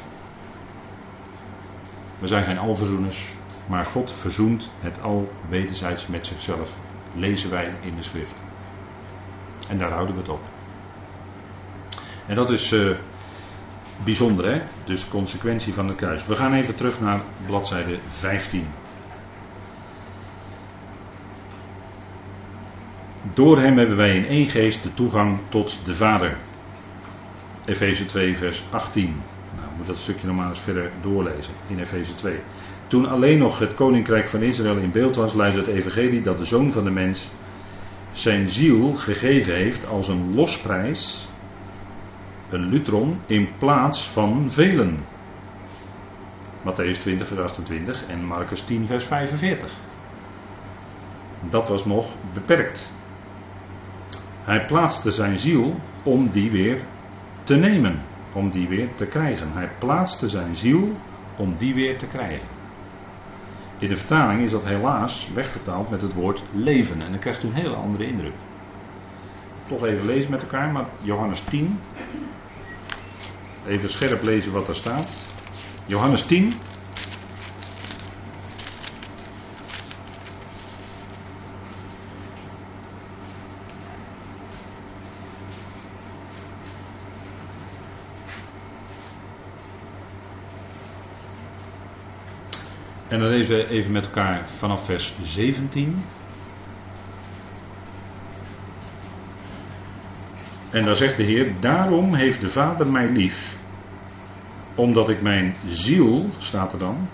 We 2.20 2.28
zijn 2.28 2.44
geen 2.44 2.58
alverzoeners, 2.58 3.34
maar 3.66 3.86
God 3.86 4.12
verzoent 4.12 4.70
het 4.80 5.02
al 5.02 5.32
wederzijds 5.50 6.08
met 6.08 6.26
zichzelf. 6.26 6.70
Lezen 7.14 7.50
wij 7.50 7.74
in 7.82 7.96
de 7.96 8.04
schrift. 8.04 8.44
En 9.70 9.78
daar 9.78 9.92
houden 9.92 10.16
we 10.16 10.22
het 10.22 10.30
op. 10.30 10.42
En 12.28 12.36
dat 12.36 12.50
is 12.50 12.72
uh, 12.72 12.96
bijzonder, 14.04 14.52
hè? 14.52 14.62
Dus 14.86 15.08
consequentie 15.08 15.74
van 15.74 15.88
het 15.88 15.98
kruis. 15.98 16.26
We 16.26 16.36
gaan 16.36 16.54
even 16.54 16.76
terug 16.76 17.00
naar 17.00 17.22
bladzijde 17.46 18.00
15. 18.10 18.68
Door 23.34 23.60
hem 23.60 23.78
hebben 23.78 23.98
wij 23.98 24.16
in 24.16 24.28
één 24.28 24.46
geest 24.46 24.84
de 24.84 24.94
toegang 24.94 25.40
tot 25.50 25.86
de 25.86 25.96
Vader. 25.96 26.38
Efeze 27.66 28.06
2, 28.06 28.38
vers 28.38 28.64
18. 28.72 29.04
Nou, 29.56 29.68
moet 29.78 29.88
dat 29.88 29.98
stukje 29.98 30.28
nog 30.28 30.36
maar 30.36 30.50
eens 30.50 30.60
verder 30.60 30.92
doorlezen 31.02 31.54
in 31.68 31.80
Efeze 31.80 32.16
2. 32.16 32.40
Toen 32.88 33.10
alleen 33.10 33.38
nog 33.38 33.60
het 33.60 33.74
koninkrijk 33.74 34.28
van 34.28 34.42
Israël 34.42 34.78
in 34.78 34.92
beeld 34.92 35.16
was, 35.16 35.34
luidt 35.34 35.56
het 35.56 35.68
evangelie 35.68 36.22
dat 36.22 36.38
de 36.38 36.46
zoon 36.46 36.72
van 36.72 36.84
de 36.84 36.90
mens 36.90 37.28
zijn 38.12 38.50
ziel 38.50 38.94
gegeven 38.94 39.56
heeft 39.56 39.88
als 39.88 40.08
een 40.08 40.34
losprijs, 40.36 41.28
een 42.50 42.70
lutron, 42.70 43.18
in 43.26 43.50
plaats 43.58 44.08
van 44.08 44.52
velen. 44.52 44.98
Matthäus 46.62 47.00
20, 47.00 47.28
vers 47.28 47.40
28 47.40 48.04
en 48.08 48.26
Marcus 48.26 48.62
10, 48.62 48.86
vers 48.86 49.06
45. 49.06 49.74
Dat 51.50 51.70
was 51.70 51.86
nog 51.86 52.08
beperkt. 52.34 53.00
Hij 54.44 54.66
plaatste 54.66 55.12
zijn 55.12 55.40
ziel 55.40 55.76
om 56.04 56.30
die 56.30 56.52
weer 56.52 56.82
te 57.44 57.56
nemen, 57.56 58.00
om 58.34 58.50
die 58.50 58.68
weer 58.68 58.96
te 58.96 59.06
krijgen. 59.06 59.52
Hij 59.52 59.70
plaatste 59.80 60.30
zijn 60.30 60.56
ziel 60.56 60.96
om 61.38 61.56
die 61.58 61.74
weer 61.74 61.98
te 61.98 62.06
krijgen. 62.06 62.48
In 63.80 63.88
de 63.88 63.96
vertaling 63.96 64.44
is 64.44 64.52
dat 64.52 64.66
helaas 64.66 65.30
wegvertaald 65.34 65.90
met 65.90 66.02
het 66.02 66.14
woord 66.14 66.42
leven. 66.54 67.02
En 67.02 67.12
dan 67.12 67.20
krijgt 67.20 67.44
u 67.44 67.48
een 67.48 67.54
hele 67.54 67.76
andere 67.76 68.06
indruk. 68.06 68.34
Toch 69.68 69.86
even 69.86 70.06
lezen 70.06 70.32
met 70.32 70.42
elkaar, 70.42 70.72
maar 70.72 70.86
Johannes 71.02 71.44
10. 71.50 71.80
Even 73.68 73.90
scherp 73.90 74.24
lezen 74.24 74.52
wat 74.52 74.68
er 74.68 74.76
staat. 74.76 75.10
Johannes 75.86 76.26
10, 76.26 76.54
En 93.12 93.20
dan 93.20 93.30
even, 93.30 93.68
even 93.68 93.92
met 93.92 94.06
elkaar 94.06 94.50
vanaf 94.50 94.86
vers 94.86 95.16
17. 95.22 96.04
En 100.70 100.86
daar 100.86 100.96
zegt 100.96 101.18
de 101.18 101.24
Heer: 101.24 101.52
Daarom 101.60 102.14
heeft 102.14 102.42
de 102.42 102.50
Vader 102.50 102.88
mij 102.88 103.10
lief, 103.10 103.58
omdat 104.76 105.10
ik 105.10 105.22
mijn 105.22 105.56
ziel, 105.68 106.30
staat 106.38 106.74
er 106.74 106.80
dan, 106.80 107.08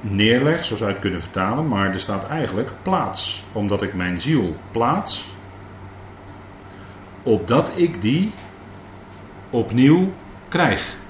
neerleg, 0.00 0.64
zo 0.64 0.76
zou 0.76 0.88
je 0.88 0.94
het 0.94 1.02
kunnen 1.02 1.20
vertalen, 1.22 1.68
maar 1.68 1.92
er 1.92 2.00
staat 2.00 2.28
eigenlijk 2.28 2.70
plaats, 2.82 3.44
omdat 3.52 3.82
ik 3.82 3.94
mijn 3.94 4.20
ziel 4.20 4.56
plaats, 4.70 5.26
opdat 7.22 7.72
ik 7.76 8.00
die 8.00 8.32
opnieuw 9.50 10.12
krijg. 10.48 11.02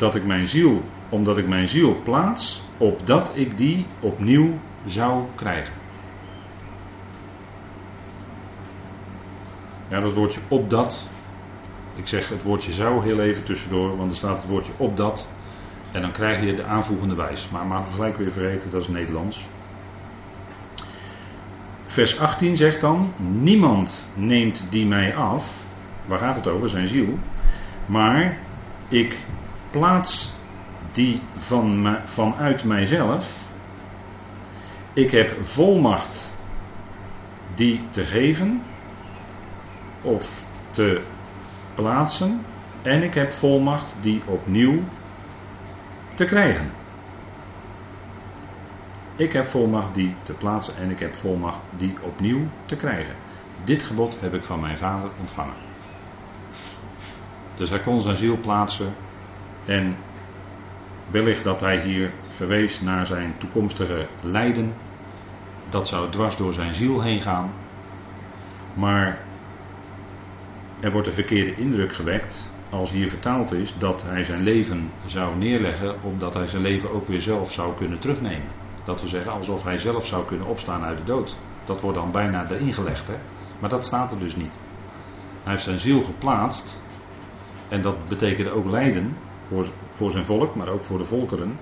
Dat 0.00 0.14
ik 0.14 0.24
mijn 0.24 0.48
ziel, 0.48 0.82
omdat 1.08 1.38
ik 1.38 1.48
mijn 1.48 1.68
ziel 1.68 2.00
plaats, 2.02 2.62
opdat 2.78 3.32
ik 3.34 3.56
die 3.56 3.86
opnieuw 4.00 4.58
zou 4.84 5.24
krijgen. 5.34 5.72
Ja, 9.88 10.00
dat 10.00 10.12
woordje 10.12 10.40
opdat. 10.48 11.08
Ik 11.94 12.06
zeg 12.06 12.28
het 12.28 12.42
woordje 12.42 12.72
zou 12.72 13.02
heel 13.04 13.20
even 13.20 13.44
tussendoor, 13.44 13.96
want 13.96 14.10
er 14.10 14.16
staat 14.16 14.36
het 14.36 14.50
woordje 14.50 14.72
opdat. 14.76 15.28
En 15.92 16.02
dan 16.02 16.12
krijg 16.12 16.44
je 16.44 16.54
de 16.54 16.64
aanvoegende 16.64 17.14
wijs. 17.14 17.50
Maar 17.50 17.66
mag 17.66 17.94
gelijk 17.94 18.16
weer 18.16 18.32
vergeten, 18.32 18.70
dat 18.70 18.82
is 18.82 18.88
Nederlands. 18.88 19.48
Vers 21.86 22.18
18 22.18 22.56
zegt 22.56 22.80
dan: 22.80 23.12
Niemand 23.16 24.08
neemt 24.14 24.66
die 24.70 24.86
mij 24.86 25.16
af. 25.16 25.64
Waar 26.06 26.18
gaat 26.18 26.36
het 26.36 26.46
over? 26.46 26.68
Zijn 26.68 26.88
ziel. 26.88 27.18
Maar 27.86 28.38
ik 28.88 29.18
plaats 29.70 30.32
die 30.92 31.22
van, 31.36 31.98
vanuit 32.04 32.64
mijzelf. 32.64 33.38
Ik 34.92 35.10
heb 35.10 35.44
volmacht 35.46 36.30
die 37.54 37.80
te 37.90 38.04
geven 38.04 38.62
of 40.02 40.46
te 40.70 41.02
plaatsen. 41.74 42.44
En 42.82 43.02
ik 43.02 43.14
heb 43.14 43.32
volmacht 43.32 43.94
die 44.00 44.22
opnieuw 44.26 44.82
te 46.14 46.24
krijgen. 46.24 46.70
Ik 49.16 49.32
heb 49.32 49.44
volmacht 49.44 49.94
die 49.94 50.14
te 50.22 50.32
plaatsen 50.32 50.76
en 50.76 50.90
ik 50.90 50.98
heb 50.98 51.14
volmacht 51.14 51.60
die 51.76 51.94
opnieuw 52.02 52.46
te 52.64 52.76
krijgen. 52.76 53.14
Dit 53.64 53.82
gebod 53.82 54.20
heb 54.20 54.34
ik 54.34 54.44
van 54.44 54.60
mijn 54.60 54.78
vader 54.78 55.10
ontvangen. 55.18 55.54
Dus 57.56 57.70
hij 57.70 57.80
kon 57.80 58.02
zijn 58.02 58.16
ziel 58.16 58.36
plaatsen 58.40 58.94
en 59.64 59.96
wellicht 61.10 61.44
dat 61.44 61.60
hij 61.60 61.80
hier 61.80 62.12
verwees 62.26 62.80
naar 62.80 63.06
zijn 63.06 63.34
toekomstige 63.38 64.06
lijden. 64.20 64.72
Dat 65.70 65.88
zou 65.88 66.10
dwars 66.10 66.36
door 66.36 66.52
zijn 66.52 66.74
ziel 66.74 67.02
heen 67.02 67.20
gaan. 67.20 67.50
Maar 68.74 69.18
er 70.80 70.92
wordt 70.92 71.06
een 71.06 71.12
verkeerde 71.12 71.54
indruk 71.54 71.92
gewekt 71.92 72.50
als 72.70 72.90
hier 72.90 73.08
vertaald 73.08 73.52
is 73.52 73.74
dat 73.78 74.02
hij 74.02 74.24
zijn 74.24 74.42
leven 74.42 74.90
zou 75.06 75.36
neerleggen 75.36 76.02
opdat 76.02 76.34
hij 76.34 76.48
zijn 76.48 76.62
leven 76.62 76.92
ook 76.92 77.08
weer 77.08 77.20
zelf 77.20 77.52
zou 77.52 77.76
kunnen 77.76 77.98
terugnemen. 77.98 78.48
Dat 78.84 79.02
we 79.02 79.08
zeggen 79.08 79.32
alsof 79.32 79.62
hij 79.64 79.78
zelf 79.78 80.06
zou 80.06 80.26
kunnen 80.26 80.46
opstaan 80.46 80.82
uit 80.82 80.98
de 80.98 81.04
dood. 81.04 81.36
Dat 81.64 81.80
wordt 81.80 81.98
dan 81.98 82.10
bijna 82.10 82.50
erin 82.50 82.72
gelegd, 82.72 83.06
hè? 83.06 83.14
maar 83.60 83.70
dat 83.70 83.84
staat 83.84 84.12
er 84.12 84.18
dus 84.18 84.36
niet. 84.36 84.54
Hij 85.42 85.52
heeft 85.52 85.64
zijn 85.64 85.80
ziel 85.80 86.00
geplaatst 86.02 86.82
en 87.68 87.82
dat 87.82 88.08
betekent 88.08 88.48
ook 88.48 88.70
lijden, 88.70 89.16
voor, 89.94 90.10
zijn 90.10 90.24
volk, 90.24 90.54
maar 90.54 90.68
ook 90.68 90.84
voor 90.84 90.98
de 90.98 91.04
volkeren. 91.04 91.58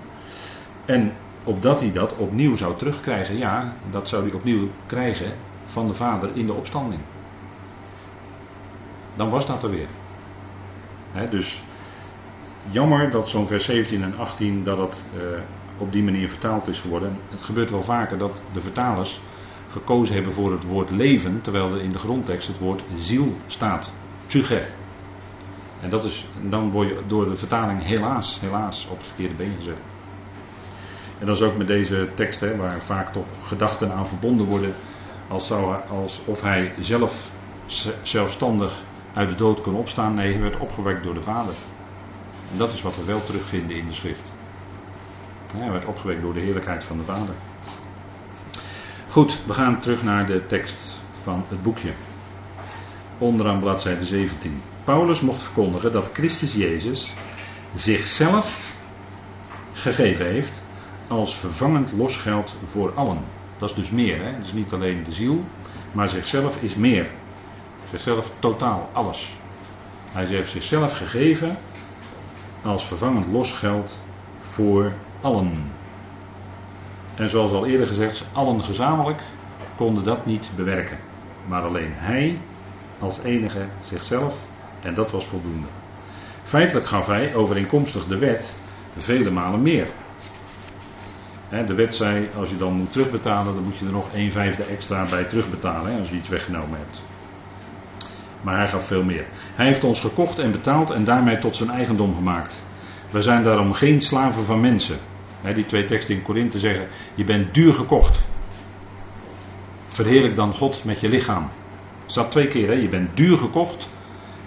En 0.85 1.13
opdat 1.43 1.79
hij 1.79 1.91
dat 1.91 2.15
opnieuw 2.15 2.55
zou 2.55 2.77
terugkrijgen, 2.77 3.37
ja, 3.37 3.73
dat 3.91 4.07
zou 4.07 4.23
hij 4.23 4.33
opnieuw 4.33 4.67
krijgen 4.85 5.31
van 5.65 5.87
de 5.87 5.93
Vader 5.93 6.29
in 6.33 6.45
de 6.45 6.53
opstanding. 6.53 7.01
dan 9.15 9.29
was 9.29 9.45
dat 9.45 9.63
er 9.63 9.69
weer. 9.69 9.87
Dus 11.29 11.61
jammer 12.71 13.11
dat 13.11 13.29
zo'n 13.29 13.47
vers 13.47 13.65
17 13.65 14.03
en 14.03 14.17
18 14.17 14.63
dat 14.63 14.77
het 14.77 15.05
eh, 15.15 15.21
op 15.77 15.91
die 15.91 16.03
manier 16.03 16.29
vertaald 16.29 16.67
is 16.67 16.79
geworden. 16.79 17.17
Het 17.29 17.41
gebeurt 17.41 17.69
wel 17.69 17.83
vaker 17.83 18.17
dat 18.17 18.41
de 18.53 18.61
vertalers 18.61 19.21
gekozen 19.71 20.15
hebben 20.15 20.33
voor 20.33 20.51
het 20.51 20.63
woord 20.63 20.89
leven, 20.89 21.41
terwijl 21.41 21.73
er 21.73 21.81
in 21.81 21.91
de 21.91 21.99
grondtekst 21.99 22.47
het 22.47 22.57
woord 22.57 22.81
ziel 22.97 23.33
staat. 23.47 23.93
En 25.81 25.89
dat 25.89 26.03
is, 26.03 26.25
dan 26.41 26.71
word 26.71 26.87
je 26.87 27.01
door 27.07 27.29
de 27.29 27.35
vertaling 27.35 27.83
helaas, 27.83 28.39
helaas 28.39 28.87
op 28.87 28.97
het 28.97 29.07
verkeerde 29.07 29.35
been 29.35 29.55
gezet. 29.55 29.77
En 31.19 31.25
dat 31.25 31.35
is 31.35 31.41
ook 31.41 31.57
met 31.57 31.67
deze 31.67 32.09
tekst, 32.15 32.55
waar 32.57 32.81
vaak 32.81 33.13
toch 33.13 33.25
gedachten 33.43 33.91
aan 33.91 34.07
verbonden 34.07 34.45
worden, 34.45 34.73
als 35.27 35.47
zou, 35.47 35.75
alsof 35.89 36.41
hij 36.41 36.73
zelf 36.79 37.31
zelfstandig 38.01 38.83
uit 39.13 39.29
de 39.29 39.35
dood 39.35 39.61
kon 39.61 39.75
opstaan. 39.75 40.13
Nee, 40.13 40.31
hij 40.31 40.41
werd 40.41 40.57
opgewekt 40.57 41.03
door 41.03 41.13
de 41.13 41.21
Vader. 41.21 41.55
En 42.51 42.57
dat 42.57 42.73
is 42.73 42.81
wat 42.81 42.95
we 42.95 43.03
wel 43.03 43.23
terugvinden 43.23 43.77
in 43.77 43.87
de 43.87 43.93
schrift. 43.93 44.33
Hij 45.57 45.71
werd 45.71 45.85
opgewekt 45.85 46.21
door 46.21 46.33
de 46.33 46.39
heerlijkheid 46.39 46.83
van 46.83 46.97
de 46.97 47.03
Vader. 47.03 47.35
Goed, 49.09 49.45
we 49.45 49.53
gaan 49.53 49.79
terug 49.79 50.03
naar 50.03 50.25
de 50.25 50.45
tekst 50.45 51.01
van 51.11 51.45
het 51.49 51.63
boekje. 51.63 51.91
Onderaan 53.17 53.59
bladzijde 53.59 54.05
17. 54.05 54.61
Paulus 54.89 55.21
mocht 55.21 55.43
verkondigen 55.43 55.91
dat 55.91 56.09
Christus 56.13 56.53
Jezus 56.53 57.13
zichzelf 57.73 58.75
gegeven 59.73 60.25
heeft 60.25 60.61
als 61.07 61.35
vervangend 61.35 61.91
losgeld 61.91 62.55
voor 62.65 62.93
allen. 62.93 63.19
Dat 63.57 63.69
is 63.69 63.75
dus 63.75 63.89
meer, 63.89 64.23
hè? 64.23 64.39
dus 64.39 64.53
niet 64.53 64.73
alleen 64.73 65.03
de 65.03 65.11
ziel, 65.11 65.43
maar 65.91 66.09
zichzelf 66.09 66.61
is 66.63 66.75
meer. 66.75 67.07
Zichzelf 67.89 68.31
totaal, 68.39 68.89
alles. 68.93 69.35
Hij 70.11 70.25
heeft 70.25 70.51
zichzelf 70.51 70.97
gegeven 70.97 71.57
als 72.63 72.85
vervangend 72.85 73.27
losgeld 73.31 74.01
voor 74.41 74.93
allen. 75.21 75.71
En 77.15 77.29
zoals 77.29 77.51
al 77.51 77.65
eerder 77.65 77.87
gezegd, 77.87 78.25
allen 78.31 78.63
gezamenlijk 78.63 79.23
konden 79.75 80.03
dat 80.03 80.25
niet 80.25 80.51
bewerken. 80.55 80.97
Maar 81.47 81.63
alleen 81.63 81.91
hij 81.93 82.37
als 82.99 83.23
enige 83.23 83.65
zichzelf 83.79 84.48
en 84.81 84.93
dat 84.93 85.11
was 85.11 85.25
voldoende. 85.25 85.67
Feitelijk 86.43 86.87
gaf 86.87 87.07
hij 87.07 87.35
overeenkomstig 87.35 88.05
de 88.05 88.17
wet 88.17 88.53
vele 88.97 89.31
malen 89.31 89.61
meer. 89.61 89.87
De 91.49 91.73
wet 91.73 91.95
zei, 91.95 92.29
als 92.35 92.49
je 92.49 92.57
dan 92.57 92.73
moet 92.73 92.91
terugbetalen, 92.91 93.53
dan 93.53 93.63
moet 93.63 93.77
je 93.77 93.85
er 93.85 93.91
nog 93.91 94.07
een 94.13 94.31
vijfde 94.31 94.63
extra 94.63 95.05
bij 95.09 95.23
terugbetalen, 95.23 95.99
als 95.99 96.09
je 96.09 96.15
iets 96.15 96.29
weggenomen 96.29 96.79
hebt. 96.79 97.03
Maar 98.41 98.57
hij 98.57 98.67
gaf 98.67 98.87
veel 98.87 99.03
meer. 99.03 99.25
Hij 99.55 99.65
heeft 99.65 99.83
ons 99.83 99.99
gekocht 99.99 100.39
en 100.39 100.51
betaald 100.51 100.89
en 100.89 101.03
daarmee 101.03 101.39
tot 101.39 101.55
zijn 101.55 101.69
eigendom 101.69 102.15
gemaakt. 102.15 102.63
We 103.09 103.21
zijn 103.21 103.43
daarom 103.43 103.73
geen 103.73 104.01
slaven 104.01 104.43
van 104.43 104.59
mensen. 104.59 104.97
Die 105.53 105.65
twee 105.65 105.85
teksten 105.85 106.15
in 106.15 106.21
Korinthe 106.21 106.59
zeggen, 106.59 106.87
je 107.15 107.23
bent 107.23 107.53
duur 107.53 107.73
gekocht. 107.73 108.19
Verheerlijk 109.85 110.35
dan 110.35 110.53
God 110.53 110.83
met 110.83 110.99
je 110.99 111.09
lichaam. 111.09 111.49
staat 112.05 112.31
twee 112.31 112.47
keer, 112.47 112.77
je 112.77 112.89
bent 112.89 113.17
duur 113.17 113.37
gekocht. 113.37 113.89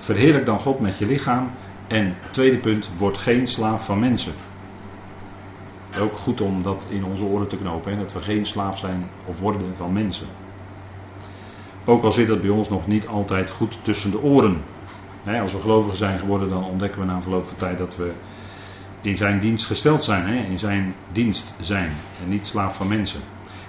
Verheerlijk 0.03 0.47
dan 0.47 0.61
God 0.61 0.81
met 0.81 0.99
je 0.99 1.07
lichaam. 1.07 1.51
En 1.88 2.15
tweede 2.31 2.57
punt, 2.59 2.91
word 2.99 3.19
geen 3.19 3.47
slaaf 3.47 3.85
van 3.85 3.99
mensen. 3.99 4.33
Ook 5.99 6.17
goed 6.17 6.41
om 6.41 6.62
dat 6.62 6.87
in 6.88 7.05
onze 7.05 7.25
oren 7.25 7.49
te 7.49 7.57
knopen, 7.57 7.93
hè? 7.93 7.99
dat 7.99 8.12
we 8.12 8.21
geen 8.21 8.47
slaaf 8.47 8.79
zijn 8.79 9.11
of 9.27 9.41
worden 9.41 9.77
van 9.77 9.93
mensen. 9.93 10.27
Ook 11.85 12.05
al 12.05 12.12
zit 12.12 12.27
dat 12.27 12.41
bij 12.41 12.51
ons 12.51 12.69
nog 12.69 12.87
niet 12.87 13.07
altijd 13.07 13.51
goed 13.51 13.79
tussen 13.83 14.11
de 14.11 14.23
oren. 14.23 14.62
Als 15.41 15.53
we 15.53 15.61
gelovigen 15.61 15.97
zijn 15.97 16.19
geworden, 16.19 16.49
dan 16.49 16.65
ontdekken 16.65 17.01
we 17.01 17.07
na 17.07 17.23
verloop 17.23 17.47
van 17.47 17.57
tijd 17.57 17.79
dat 17.79 17.97
we 17.97 18.12
in 19.01 19.17
zijn 19.17 19.38
dienst 19.38 19.67
gesteld 19.67 20.05
zijn, 20.05 20.45
in 20.45 20.59
zijn 20.59 20.95
dienst 21.12 21.55
zijn 21.61 21.93
en 22.23 22.29
niet 22.29 22.47
slaaf 22.47 22.77
van 22.77 22.88
mensen. 22.88 23.21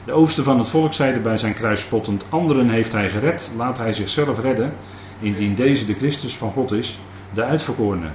De 0.06 0.12
overste 0.12 0.43
van 0.43 0.58
het 0.58 0.69
volk 0.69 0.93
zeide 0.93 1.19
bij 1.19 1.38
zijn 1.38 1.54
kruis 1.54 1.82
spottend: 1.82 2.26
Anderen 2.30 2.69
heeft 2.69 2.91
hij 2.91 3.10
gered, 3.10 3.52
laat 3.58 3.78
hij 3.78 3.93
zichzelf 3.93 4.39
redden, 4.39 4.74
indien 5.19 5.56
deze 5.56 5.86
de 5.86 5.93
Christus 5.93 6.38
van 6.38 6.52
God 6.52 6.71
is, 6.71 6.99
de 7.34 7.43
uitverkorene. 7.43 8.12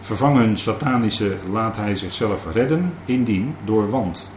Vervangen 0.00 0.56
satanische 0.56 1.36
laat 1.50 1.76
hij 1.76 1.94
zichzelf 1.94 2.52
redden, 2.52 2.92
indien 3.04 3.54
door 3.64 3.90
want. 3.90 4.32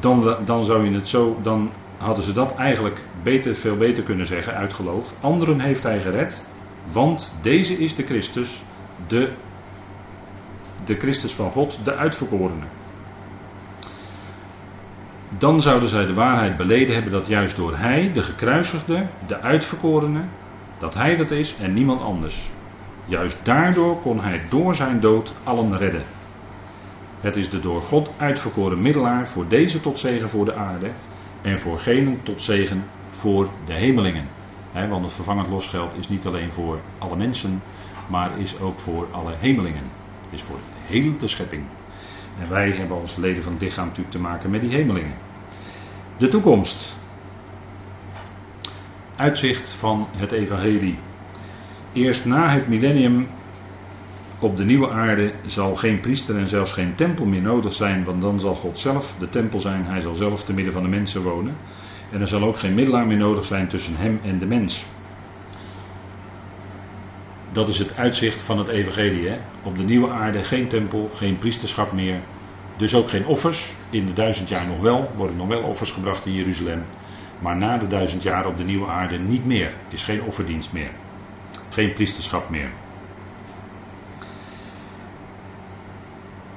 Dan, 0.00 0.36
dan 0.44 0.64
zou 0.64 0.84
je 0.84 0.94
het 0.94 1.08
zo, 1.08 1.38
dan 1.42 1.70
hadden 1.98 2.24
ze 2.24 2.32
dat 2.32 2.54
eigenlijk 2.54 3.04
beter, 3.22 3.54
veel 3.54 3.76
beter 3.76 4.02
kunnen 4.02 4.26
zeggen 4.26 4.54
uit 4.54 4.74
geloof. 4.74 5.14
Anderen 5.20 5.60
heeft 5.60 5.82
hij 5.82 6.00
gered, 6.00 6.46
want 6.92 7.38
deze 7.42 7.78
is 7.78 7.94
de 7.94 8.04
Christus, 8.04 8.62
de, 9.06 9.32
de 10.84 10.94
Christus 10.94 11.34
van 11.34 11.50
God, 11.50 11.84
de 11.84 11.94
uitverkorene. 11.94 12.66
Dan 15.30 15.62
zouden 15.62 15.88
zij 15.88 16.06
de 16.06 16.14
waarheid 16.14 16.56
beleden 16.56 16.94
hebben 16.94 17.12
dat 17.12 17.26
juist 17.26 17.56
door 17.56 17.76
Hij, 17.76 18.12
de 18.12 18.22
gekruisigde, 18.22 19.06
de 19.26 19.40
uitverkorene, 19.40 20.24
dat 20.78 20.94
Hij 20.94 21.16
dat 21.16 21.30
is 21.30 21.56
en 21.56 21.72
niemand 21.72 22.00
anders. 22.00 22.50
Juist 23.04 23.44
daardoor 23.44 24.00
kon 24.00 24.20
Hij 24.20 24.46
door 24.50 24.74
zijn 24.74 25.00
dood 25.00 25.32
allen 25.42 25.76
redden. 25.76 26.02
Het 27.20 27.36
is 27.36 27.50
de 27.50 27.60
door 27.60 27.82
God 27.82 28.10
uitverkoren 28.16 28.82
middelaar 28.82 29.28
voor 29.28 29.48
deze 29.48 29.80
tot 29.80 29.98
zegen 29.98 30.28
voor 30.28 30.44
de 30.44 30.54
aarde 30.54 30.90
en 31.42 31.58
voor 31.58 31.78
genen 31.78 32.22
tot 32.22 32.42
zegen 32.42 32.84
voor 33.10 33.48
de 33.66 33.72
hemelingen. 33.72 34.28
want 34.72 35.04
het 35.04 35.12
vervangend 35.12 35.48
losgeld 35.48 35.94
is 35.94 36.08
niet 36.08 36.26
alleen 36.26 36.50
voor 36.50 36.78
alle 36.98 37.16
mensen, 37.16 37.62
maar 38.08 38.38
is 38.38 38.60
ook 38.60 38.80
voor 38.80 39.08
alle 39.10 39.34
hemelingen. 39.40 39.84
Is 40.30 40.42
voor 40.42 40.58
heel 40.86 41.18
de 41.18 41.28
schepping. 41.28 41.77
En 42.40 42.48
wij 42.48 42.70
hebben 42.70 43.00
als 43.00 43.16
leden 43.16 43.42
van 43.42 43.52
het 43.52 43.62
lichaam 43.62 43.86
natuurlijk 43.86 44.14
te 44.14 44.20
maken 44.20 44.50
met 44.50 44.60
die 44.60 44.70
hemelingen. 44.70 45.14
De 46.18 46.28
toekomst. 46.28 46.96
Uitzicht 49.16 49.70
van 49.70 50.08
het 50.16 50.32
evangelie. 50.32 50.98
Eerst 51.92 52.24
na 52.24 52.50
het 52.50 52.68
millennium 52.68 53.26
op 54.38 54.56
de 54.56 54.64
nieuwe 54.64 54.90
aarde 54.90 55.32
zal 55.46 55.74
geen 55.74 56.00
priester 56.00 56.36
en 56.36 56.48
zelfs 56.48 56.72
geen 56.72 56.94
tempel 56.94 57.26
meer 57.26 57.42
nodig 57.42 57.74
zijn, 57.74 58.04
want 58.04 58.22
dan 58.22 58.40
zal 58.40 58.54
God 58.54 58.78
zelf 58.78 59.16
de 59.18 59.28
tempel 59.28 59.60
zijn. 59.60 59.84
Hij 59.84 60.00
zal 60.00 60.14
zelf 60.14 60.44
te 60.44 60.54
midden 60.54 60.72
van 60.72 60.82
de 60.82 60.88
mensen 60.88 61.22
wonen. 61.22 61.54
En 62.12 62.20
er 62.20 62.28
zal 62.28 62.42
ook 62.42 62.58
geen 62.58 62.74
middelaar 62.74 63.06
meer 63.06 63.16
nodig 63.16 63.44
zijn 63.44 63.68
tussen 63.68 63.96
hem 63.96 64.20
en 64.22 64.38
de 64.38 64.46
mens. 64.46 64.97
Dat 67.52 67.68
is 67.68 67.78
het 67.78 67.96
uitzicht 67.96 68.42
van 68.42 68.58
het 68.58 68.68
evangelie. 68.68 69.28
Hè? 69.28 69.38
Op 69.62 69.76
de 69.76 69.82
nieuwe 69.82 70.10
aarde 70.10 70.44
geen 70.44 70.68
tempel, 70.68 71.10
geen 71.14 71.38
priesterschap 71.38 71.92
meer. 71.92 72.20
Dus 72.76 72.94
ook 72.94 73.08
geen 73.10 73.26
offers. 73.26 73.74
In 73.90 74.06
de 74.06 74.12
duizend 74.12 74.48
jaar 74.48 74.66
nog 74.66 74.80
wel. 74.80 75.10
Worden 75.16 75.36
nog 75.36 75.48
wel 75.48 75.62
offers 75.62 75.90
gebracht 75.90 76.26
in 76.26 76.32
Jeruzalem. 76.32 76.84
Maar 77.38 77.56
na 77.56 77.78
de 77.78 77.86
duizend 77.86 78.22
jaar 78.22 78.46
op 78.46 78.58
de 78.58 78.64
nieuwe 78.64 78.86
aarde 78.86 79.18
niet 79.18 79.44
meer. 79.46 79.74
Is 79.88 80.02
geen 80.02 80.22
offerdienst 80.22 80.72
meer. 80.72 80.90
Geen 81.68 81.92
priesterschap 81.92 82.48
meer. 82.50 82.70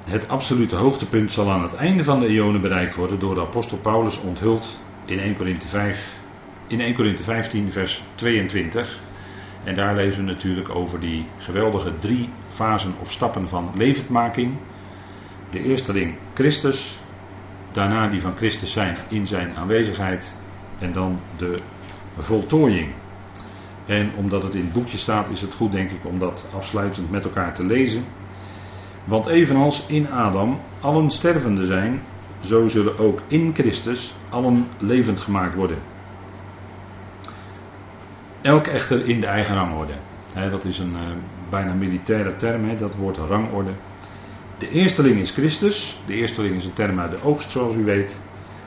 Het 0.04 0.28
absolute 0.28 0.76
hoogtepunt 0.76 1.32
zal 1.32 1.50
aan 1.50 1.62
het 1.62 1.74
einde 1.74 2.04
van 2.04 2.20
de 2.20 2.26
eonen 2.26 2.60
bereikt 2.60 2.94
worden 2.94 3.18
door 3.18 3.34
de 3.34 3.40
apostel 3.40 3.78
Paulus 3.78 4.20
onthuld 4.20 4.78
in 5.04 5.18
1 5.18 5.36
Korinthe 5.36 5.66
5, 5.66 6.18
in 6.66 6.80
1 6.80 6.94
Korinthe 6.94 7.22
15 7.22 7.70
vers 7.70 8.02
22. 8.14 8.98
En 9.64 9.74
daar 9.74 9.94
lezen 9.94 10.24
we 10.24 10.32
natuurlijk 10.32 10.74
over 10.74 11.00
die 11.00 11.24
geweldige 11.38 11.98
drie 11.98 12.28
fasen 12.46 12.94
of 13.00 13.12
stappen 13.12 13.48
van 13.48 13.70
levendmaking. 13.74 14.50
De 15.50 15.64
eerste 15.64 15.92
ding 15.92 16.14
Christus, 16.34 16.96
daarna 17.72 18.08
die 18.08 18.20
van 18.20 18.36
Christus 18.36 18.72
zijn 18.72 18.96
in 19.08 19.26
zijn 19.26 19.56
aanwezigheid 19.56 20.32
en 20.78 20.92
dan 20.92 21.18
de 21.38 21.58
voltooiing. 22.18 22.88
En 23.86 24.10
omdat 24.16 24.42
het 24.42 24.54
in 24.54 24.64
het 24.64 24.72
boekje 24.72 24.98
staat 24.98 25.30
is 25.30 25.40
het 25.40 25.54
goed 25.54 25.72
denk 25.72 25.90
ik 25.90 26.06
om 26.06 26.18
dat 26.18 26.44
afsluitend 26.54 27.10
met 27.10 27.24
elkaar 27.24 27.54
te 27.54 27.64
lezen. 27.64 28.04
Want 29.04 29.26
evenals 29.26 29.86
in 29.86 30.10
Adam 30.10 30.60
allen 30.80 31.10
stervende 31.10 31.66
zijn, 31.66 32.00
zo 32.40 32.68
zullen 32.68 32.98
ook 32.98 33.20
in 33.28 33.54
Christus 33.54 34.14
allen 34.28 34.66
levend 34.78 35.20
gemaakt 35.20 35.54
worden. 35.54 35.91
Elk 38.42 38.66
echter 38.66 39.08
in 39.08 39.20
de 39.20 39.26
eigen 39.26 39.54
rangorde. 39.54 39.92
dat 40.50 40.64
is 40.64 40.78
een 40.78 40.92
uh, 40.92 41.00
bijna 41.50 41.72
militaire 41.72 42.36
term, 42.36 42.76
dat 42.76 42.94
woord 42.94 43.16
rangorde. 43.16 43.70
De 44.58 44.70
eersteling 44.70 45.20
is 45.20 45.30
Christus. 45.30 46.00
De 46.06 46.14
eersteling 46.14 46.56
is 46.56 46.64
een 46.64 46.72
term 46.72 47.00
uit 47.00 47.10
de 47.10 47.22
oogst, 47.22 47.50
zoals 47.50 47.74
u 47.74 47.84
weet. 47.84 48.20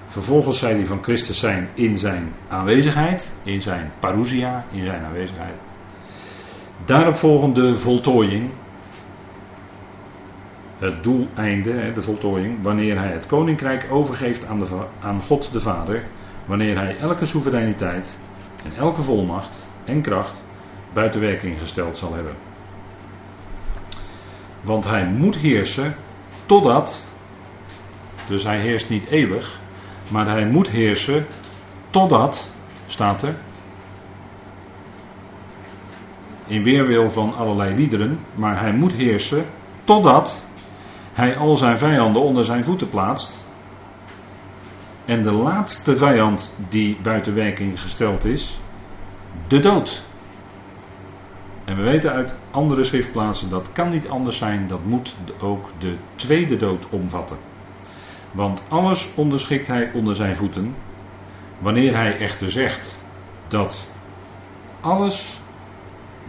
Vervolgens 0.05 0.59
zij 0.59 0.75
die 0.75 0.87
van 0.87 1.03
Christus 1.03 1.39
zijn 1.39 1.69
in 1.73 1.97
zijn 1.97 2.33
aanwezigheid, 2.47 3.35
in 3.43 3.61
zijn 3.61 3.91
parousia, 3.99 4.65
in 4.71 4.85
zijn 4.85 5.03
aanwezigheid. 5.03 5.55
Daarop 6.85 7.15
volgende 7.15 7.61
de 7.61 7.77
voltooiing, 7.77 8.49
het 10.79 11.03
doeleinde, 11.03 11.93
de 11.93 12.01
voltooiing, 12.01 12.57
wanneer 12.61 12.97
hij 12.97 13.11
het 13.11 13.25
koninkrijk 13.25 13.85
overgeeft 13.89 14.45
aan, 14.45 14.59
de, 14.59 14.67
aan 15.01 15.21
God 15.21 15.51
de 15.51 15.59
Vader, 15.59 16.03
wanneer 16.45 16.77
hij 16.77 16.97
elke 16.97 17.25
soevereiniteit 17.25 18.15
en 18.63 18.75
elke 18.75 19.01
volmacht 19.01 19.64
en 19.85 20.01
kracht 20.01 20.43
buiten 20.93 21.19
werking 21.19 21.59
gesteld 21.59 21.97
zal 21.97 22.13
hebben. 22.13 22.35
Want 24.61 24.85
hij 24.85 25.05
moet 25.05 25.37
heersen 25.37 25.95
totdat, 26.45 27.07
dus 28.27 28.43
hij 28.43 28.59
heerst 28.59 28.89
niet 28.89 29.07
eeuwig, 29.07 29.59
maar 30.07 30.27
hij 30.27 30.45
moet 30.45 30.69
heersen 30.69 31.25
totdat, 31.89 32.51
staat 32.85 33.21
er, 33.21 33.35
in 36.47 36.63
weerwil 36.63 37.11
van 37.11 37.35
allerlei 37.35 37.75
liederen, 37.75 38.19
maar 38.33 38.59
hij 38.59 38.73
moet 38.73 38.93
heersen 38.93 39.45
totdat 39.83 40.45
hij 41.13 41.37
al 41.37 41.57
zijn 41.57 41.77
vijanden 41.77 42.21
onder 42.21 42.45
zijn 42.45 42.63
voeten 42.63 42.89
plaatst. 42.89 43.45
En 45.05 45.23
de 45.23 45.31
laatste 45.31 45.97
vijand 45.97 46.55
die 46.69 46.97
buiten 47.01 47.35
werking 47.35 47.81
gesteld 47.81 48.25
is, 48.25 48.59
de 49.47 49.59
dood. 49.59 50.05
En 51.65 51.75
we 51.75 51.81
weten 51.81 52.11
uit 52.11 52.33
andere 52.51 52.83
schriftplaatsen 52.83 53.49
dat 53.49 53.71
kan 53.71 53.89
niet 53.89 54.07
anders 54.07 54.37
zijn, 54.37 54.67
dat 54.67 54.85
moet 54.85 55.15
ook 55.39 55.69
de 55.79 55.95
tweede 56.15 56.57
dood 56.57 56.89
omvatten. 56.89 57.37
Want 58.31 58.61
alles 58.69 59.13
onderschikt 59.15 59.67
hij 59.67 59.91
onder 59.93 60.15
zijn 60.15 60.35
voeten. 60.35 60.75
Wanneer 61.57 61.95
hij 61.95 62.17
echter 62.17 62.51
zegt 62.51 63.03
dat 63.47 63.91
alles, 64.81 65.41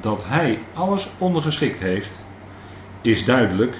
dat 0.00 0.24
hij 0.26 0.58
alles 0.74 1.08
ondergeschikt 1.18 1.80
heeft, 1.80 2.24
is 3.02 3.24
duidelijk, 3.24 3.76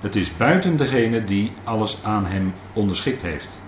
het 0.00 0.16
is 0.16 0.36
buiten 0.36 0.76
degene 0.76 1.24
die 1.24 1.52
alles 1.64 2.04
aan 2.04 2.26
hem 2.26 2.52
onderschikt 2.74 3.22
heeft. 3.22 3.62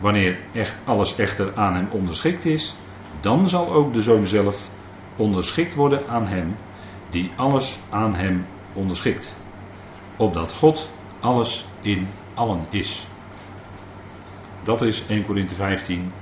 Wanneer 0.00 0.38
alles 0.84 1.16
echter 1.16 1.54
aan 1.54 1.74
hem 1.74 1.88
onderschikt 1.90 2.44
is, 2.44 2.74
dan 3.20 3.48
zal 3.48 3.72
ook 3.72 3.92
de 3.92 4.02
zoon 4.02 4.26
zelf 4.26 4.70
onderschikt 5.16 5.74
worden 5.74 6.08
aan 6.08 6.26
hem, 6.26 6.56
die 7.10 7.30
alles 7.36 7.78
aan 7.90 8.14
hem 8.14 8.46
onderschikt. 8.72 9.36
Opdat 10.16 10.52
God 10.52 10.90
alles 11.20 11.66
in 11.80 12.08
allen 12.34 12.66
is. 12.70 13.06
Dat 14.62 14.82
is 14.82 15.06
1 15.06 15.24
Corinthe 15.26 15.54
15, 15.54 16.12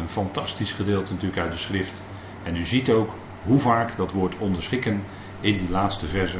een 0.00 0.08
fantastisch 0.08 0.72
gedeelte 0.72 1.12
natuurlijk 1.12 1.40
uit 1.40 1.52
de 1.52 1.58
schrift. 1.58 2.02
En 2.42 2.56
u 2.56 2.64
ziet 2.64 2.90
ook 2.90 3.10
hoe 3.44 3.58
vaak 3.58 3.96
dat 3.96 4.12
woord 4.12 4.38
onderschikken 4.38 5.02
in 5.40 5.58
die 5.58 5.70
laatste 5.70 6.06
verse 6.06 6.38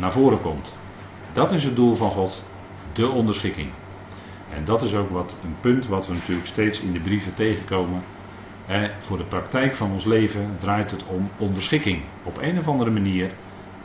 naar 0.00 0.12
voren 0.12 0.40
komt. 0.40 0.74
Dat 1.32 1.52
is 1.52 1.64
het 1.64 1.76
doel 1.76 1.94
van 1.94 2.10
God, 2.10 2.42
de 2.92 3.08
onderschikking. 3.08 3.70
En 4.50 4.64
dat 4.64 4.82
is 4.82 4.94
ook 4.94 5.10
wat, 5.10 5.36
een 5.44 5.56
punt 5.60 5.86
wat 5.86 6.06
we 6.06 6.12
natuurlijk 6.12 6.46
steeds 6.46 6.80
in 6.80 6.92
de 6.92 7.00
brieven 7.00 7.34
tegenkomen. 7.34 8.02
Voor 8.98 9.16
de 9.16 9.24
praktijk 9.24 9.74
van 9.74 9.92
ons 9.92 10.04
leven 10.04 10.56
draait 10.58 10.90
het 10.90 11.04
om 11.04 11.30
onderschikking. 11.38 12.02
Op 12.22 12.38
een 12.38 12.58
of 12.58 12.68
andere 12.68 12.90
manier. 12.90 13.30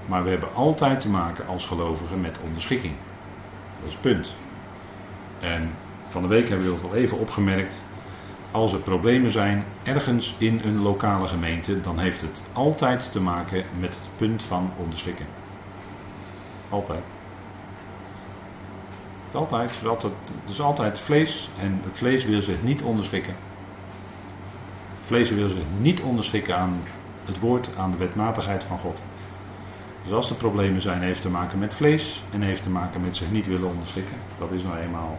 Maar 0.06 0.24
we 0.24 0.30
hebben 0.30 0.54
altijd 0.54 1.02
te 1.02 1.10
maken 1.10 1.48
als 1.48 1.66
gelovigen 1.66 2.22
met 2.22 2.38
onderschikking. 2.46 2.94
Dat 3.80 3.88
is 3.88 3.94
het 3.94 4.02
punt. 4.02 4.36
En 5.40 5.70
van 6.04 6.22
de 6.22 6.28
week 6.28 6.50
hebben 6.50 6.66
we 6.68 6.82
dat 6.82 6.92
al 6.92 6.96
even 6.96 7.18
opgemerkt. 7.18 7.84
Als 8.52 8.74
er 8.74 8.80
problemen 8.80 9.32
zijn 9.32 9.64
ergens 9.84 10.36
in 10.38 10.62
een 10.64 10.82
lokale 10.82 11.28
gemeente, 11.28 11.82
dan 11.82 12.00
heeft 12.00 12.22
het 12.22 12.44
altijd 12.54 13.12
te 13.12 13.22
maken 13.22 13.66
met 13.80 13.90
het 13.90 14.10
punt 14.18 14.44
van 14.44 14.72
onderschikking. 14.78 15.30
Altijd. 16.70 17.04
Het 19.26 19.34
het 19.34 19.88
altijd, 19.88 20.14
het 20.44 20.52
is 20.52 20.62
altijd 20.62 21.00
vlees 21.00 21.50
en 21.60 21.80
het 21.84 21.98
vlees 21.98 22.26
wil 22.26 22.42
zich 22.42 22.64
niet 22.64 22.82
onderschikken. 22.82 23.49
Vlees 25.10 25.30
wil 25.30 25.50
zich 25.50 25.64
niet 25.80 26.02
onderschikken 26.02 26.58
aan 26.58 26.80
het 27.26 27.40
woord, 27.40 27.70
aan 27.78 27.92
de 27.92 27.98
wetmatigheid 27.98 28.64
van 28.64 28.80
God. 28.80 29.06
Dus 30.04 30.14
als 30.14 30.30
er 30.30 30.36
problemen 30.36 30.82
zijn, 30.82 31.02
heeft 31.02 31.22
te 31.22 31.30
maken 31.30 31.60
met 31.60 31.74
vlees 31.74 32.24
en 32.32 32.42
heeft 32.42 32.64
te 32.64 32.70
maken 32.70 33.02
met 33.02 33.16
zich 33.16 33.32
niet 33.32 33.48
willen 33.48 33.70
onderschikken. 33.70 34.18
Dat 34.40 34.52
is 34.52 34.64
nou 34.64 34.78
eenmaal 34.78 35.18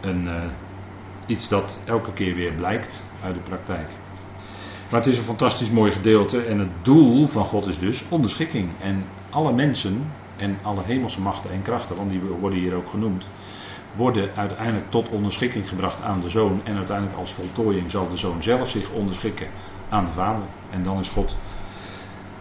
een, 0.00 0.24
uh, 0.24 0.42
iets 1.26 1.48
dat 1.48 1.78
elke 1.84 2.12
keer 2.12 2.34
weer 2.34 2.52
blijkt 2.52 3.04
uit 3.22 3.34
de 3.34 3.40
praktijk. 3.40 3.88
Maar 4.90 5.00
het 5.00 5.12
is 5.12 5.18
een 5.18 5.24
fantastisch 5.24 5.70
mooi 5.70 5.92
gedeelte 5.92 6.42
en 6.42 6.58
het 6.58 6.84
doel 6.84 7.26
van 7.26 7.44
God 7.44 7.66
is 7.66 7.78
dus 7.78 8.08
onderschikking. 8.08 8.68
En 8.80 9.04
alle 9.30 9.52
mensen 9.52 10.06
en 10.36 10.58
alle 10.62 10.82
hemelse 10.82 11.20
machten 11.20 11.50
en 11.50 11.62
krachten, 11.62 11.96
want 11.96 12.10
die 12.10 12.20
worden 12.20 12.58
hier 12.58 12.74
ook 12.74 12.88
genoemd, 12.88 13.26
worden 13.96 14.30
uiteindelijk 14.34 14.90
tot 14.90 15.08
onderschikking 15.08 15.68
gebracht 15.68 16.02
aan 16.02 16.20
de 16.20 16.28
zoon. 16.28 16.60
En 16.64 16.76
uiteindelijk 16.76 17.18
als 17.18 17.32
voltooiing 17.32 17.90
zal 17.90 18.08
de 18.08 18.16
zoon 18.16 18.42
zelf 18.42 18.68
zich 18.68 18.90
onderschikken 18.90 19.46
aan 19.88 20.04
de 20.04 20.12
vader. 20.12 20.42
En 20.70 20.82
dan 20.82 20.98
is 20.98 21.08
God, 21.08 21.36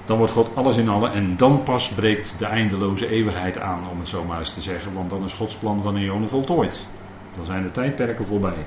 dan 0.06 0.18
wordt 0.18 0.34
God 0.34 0.56
alles 0.56 0.78
in 0.78 0.90
alle. 0.90 1.10
En 1.10 1.38
dan 1.38 1.64
pas 1.64 1.88
breekt 1.88 2.40
de 2.40 2.46
eindeloze 2.46 3.10
eeuwigheid 3.10 3.60
aan, 3.60 3.90
om 3.92 4.00
het 4.00 4.08
zo 4.08 4.24
maar 4.24 4.40
eens 4.40 4.54
te 4.54 4.62
zeggen. 4.62 4.94
Want 4.94 5.10
dan 5.10 5.24
is 5.24 5.34
Gods 5.34 5.56
plan 5.56 5.82
van 5.82 5.98
eonen 5.98 6.30
voltooid. 6.30 6.88
Dan 7.32 7.46
zijn 7.46 7.64
de 7.64 7.72
tijdperken 7.72 8.26
voorbij. 8.26 8.66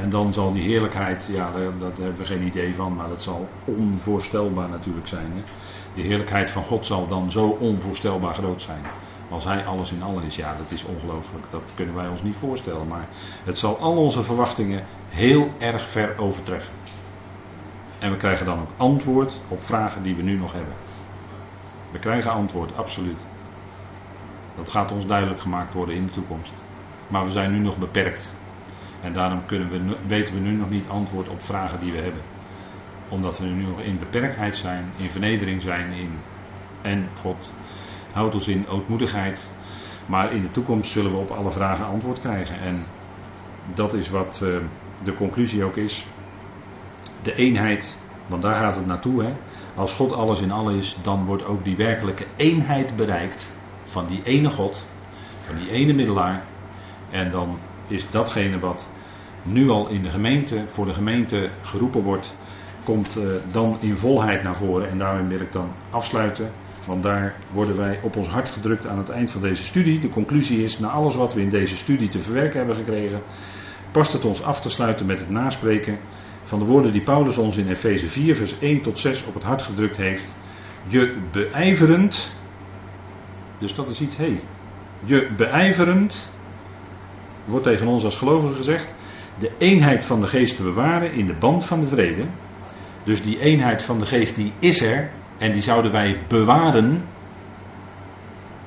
En 0.00 0.10
dan 0.10 0.34
zal 0.34 0.52
die 0.52 0.62
heerlijkheid, 0.62 1.28
ja, 1.30 1.52
daar, 1.52 1.62
hebben 1.80 2.16
we 2.16 2.24
geen 2.24 2.46
idee 2.46 2.74
van, 2.74 2.94
maar 2.94 3.08
dat 3.08 3.22
zal 3.22 3.48
onvoorstelbaar 3.64 4.68
natuurlijk 4.68 5.08
zijn. 5.08 5.32
Hè? 5.34 5.42
De 5.94 6.02
heerlijkheid 6.02 6.50
van 6.50 6.62
God 6.62 6.86
zal 6.86 7.06
dan 7.06 7.30
zo 7.30 7.46
onvoorstelbaar 7.46 8.34
groot 8.34 8.62
zijn. 8.62 8.82
Als 9.30 9.44
Hij 9.44 9.66
alles 9.66 9.92
in 9.92 10.02
alles 10.02 10.24
is, 10.24 10.36
ja, 10.36 10.56
dat 10.56 10.70
is 10.70 10.84
ongelooflijk. 10.84 11.44
Dat 11.50 11.72
kunnen 11.74 11.94
wij 11.94 12.08
ons 12.08 12.22
niet 12.22 12.36
voorstellen. 12.36 12.86
Maar 12.86 13.08
het 13.44 13.58
zal 13.58 13.78
al 13.78 13.96
onze 13.96 14.22
verwachtingen 14.22 14.84
heel 15.08 15.50
erg 15.58 15.88
ver 15.88 16.18
overtreffen. 16.18 16.74
En 17.98 18.10
we 18.10 18.16
krijgen 18.16 18.46
dan 18.46 18.60
ook 18.60 18.70
antwoord 18.76 19.40
op 19.48 19.62
vragen 19.62 20.02
die 20.02 20.14
we 20.14 20.22
nu 20.22 20.36
nog 20.36 20.52
hebben. 20.52 20.74
We 21.90 21.98
krijgen 21.98 22.30
antwoord, 22.30 22.76
absoluut. 22.76 23.18
Dat 24.56 24.70
gaat 24.70 24.92
ons 24.92 25.06
duidelijk 25.06 25.40
gemaakt 25.40 25.74
worden 25.74 25.94
in 25.94 26.06
de 26.06 26.12
toekomst. 26.12 26.52
Maar 27.08 27.24
we 27.24 27.30
zijn 27.30 27.52
nu 27.52 27.58
nog 27.58 27.76
beperkt. 27.76 28.34
En 29.00 29.12
daarom 29.12 29.46
kunnen 29.46 29.70
we, 29.70 29.96
weten 30.06 30.34
we 30.34 30.40
nu 30.40 30.50
nog 30.50 30.70
niet 30.70 30.88
antwoord 30.88 31.28
op 31.28 31.42
vragen 31.42 31.80
die 31.80 31.92
we 31.92 31.98
hebben. 31.98 32.22
Omdat 33.08 33.38
we 33.38 33.46
nu 33.46 33.64
nog 33.64 33.80
in 33.80 33.98
beperktheid 33.98 34.56
zijn, 34.56 34.92
in 34.96 35.10
vernedering 35.10 35.62
zijn. 35.62 35.92
In, 35.92 36.18
en 36.82 37.08
God 37.20 37.52
houdt 38.16 38.34
ons 38.34 38.48
in 38.48 38.68
ootmoedigheid. 38.68 39.50
Maar 40.06 40.32
in 40.32 40.42
de 40.42 40.50
toekomst 40.50 40.90
zullen 40.90 41.10
we 41.10 41.18
op 41.18 41.30
alle 41.30 41.50
vragen 41.50 41.86
antwoord 41.86 42.20
krijgen. 42.20 42.60
En 42.60 42.84
dat 43.74 43.94
is 43.94 44.10
wat 44.10 44.40
uh, 44.42 44.56
de 45.04 45.14
conclusie 45.14 45.64
ook 45.64 45.76
is. 45.76 46.06
De 47.22 47.34
eenheid, 47.34 47.98
want 48.26 48.42
daar 48.42 48.54
gaat 48.54 48.76
het 48.76 48.86
naartoe. 48.86 49.24
Hè? 49.24 49.32
Als 49.74 49.94
God 49.94 50.12
alles 50.12 50.40
in 50.40 50.50
alles 50.50 50.74
is, 50.74 50.96
dan 51.02 51.24
wordt 51.24 51.44
ook 51.44 51.64
die 51.64 51.76
werkelijke 51.76 52.26
eenheid 52.36 52.96
bereikt. 52.96 53.52
Van 53.84 54.06
die 54.06 54.20
ene 54.24 54.50
God, 54.50 54.86
van 55.40 55.56
die 55.56 55.70
ene 55.70 55.92
middelaar. 55.92 56.44
En 57.10 57.30
dan 57.30 57.58
is 57.88 58.10
datgene 58.10 58.58
wat 58.58 58.86
nu 59.42 59.68
al 59.70 59.88
in 59.88 60.02
de 60.02 60.10
gemeente, 60.10 60.62
voor 60.66 60.86
de 60.86 60.94
gemeente 60.94 61.50
geroepen 61.62 62.02
wordt, 62.02 62.34
komt 62.84 63.16
uh, 63.16 63.28
dan 63.50 63.76
in 63.80 63.96
volheid 63.96 64.42
naar 64.42 64.56
voren. 64.56 64.88
En 64.88 64.98
daarmee 64.98 65.26
wil 65.26 65.40
ik 65.40 65.52
dan 65.52 65.68
afsluiten. 65.90 66.50
Want 66.86 67.02
daar 67.02 67.34
worden 67.52 67.76
wij 67.76 67.98
op 68.02 68.16
ons 68.16 68.28
hart 68.28 68.48
gedrukt 68.48 68.86
aan 68.86 68.98
het 68.98 69.08
eind 69.08 69.30
van 69.30 69.40
deze 69.40 69.64
studie. 69.64 70.00
De 70.00 70.08
conclusie 70.08 70.64
is, 70.64 70.78
na 70.78 70.88
alles 70.88 71.14
wat 71.14 71.34
we 71.34 71.40
in 71.40 71.50
deze 71.50 71.76
studie 71.76 72.08
te 72.08 72.18
verwerken 72.18 72.58
hebben 72.58 72.76
gekregen, 72.76 73.22
past 73.92 74.12
het 74.12 74.24
ons 74.24 74.42
af 74.42 74.60
te 74.60 74.70
sluiten 74.70 75.06
met 75.06 75.18
het 75.18 75.30
naspreken 75.30 75.98
van 76.44 76.58
de 76.58 76.64
woorden 76.64 76.92
die 76.92 77.02
Paulus 77.02 77.36
ons 77.36 77.56
in 77.56 77.68
Efeze 77.68 78.08
4, 78.08 78.36
vers 78.36 78.58
1 78.58 78.82
tot 78.82 78.98
6 78.98 79.24
op 79.24 79.34
het 79.34 79.42
hart 79.42 79.62
gedrukt 79.62 79.96
heeft. 79.96 80.32
Je 80.86 81.16
beijverend, 81.32 82.30
dus 83.58 83.74
dat 83.74 83.88
is 83.88 84.00
iets, 84.00 84.16
hé, 84.16 84.24
hey, 84.24 84.40
je 85.04 85.28
beijverend, 85.36 86.30
wordt 87.44 87.64
tegen 87.64 87.86
ons 87.86 88.04
als 88.04 88.16
gelovigen 88.16 88.56
gezegd, 88.56 88.94
de 89.38 89.50
eenheid 89.58 90.04
van 90.04 90.20
de 90.20 90.26
geest 90.26 90.56
te 90.56 90.62
bewaren 90.62 91.12
in 91.12 91.26
de 91.26 91.34
band 91.34 91.64
van 91.64 91.80
de 91.80 91.86
vrede. 91.86 92.24
Dus 93.04 93.22
die 93.22 93.40
eenheid 93.40 93.82
van 93.82 93.98
de 93.98 94.06
geest 94.06 94.36
die 94.36 94.52
is 94.58 94.82
er 94.82 95.10
en 95.38 95.52
die 95.52 95.62
zouden 95.62 95.92
wij 95.92 96.18
bewaren 96.28 97.02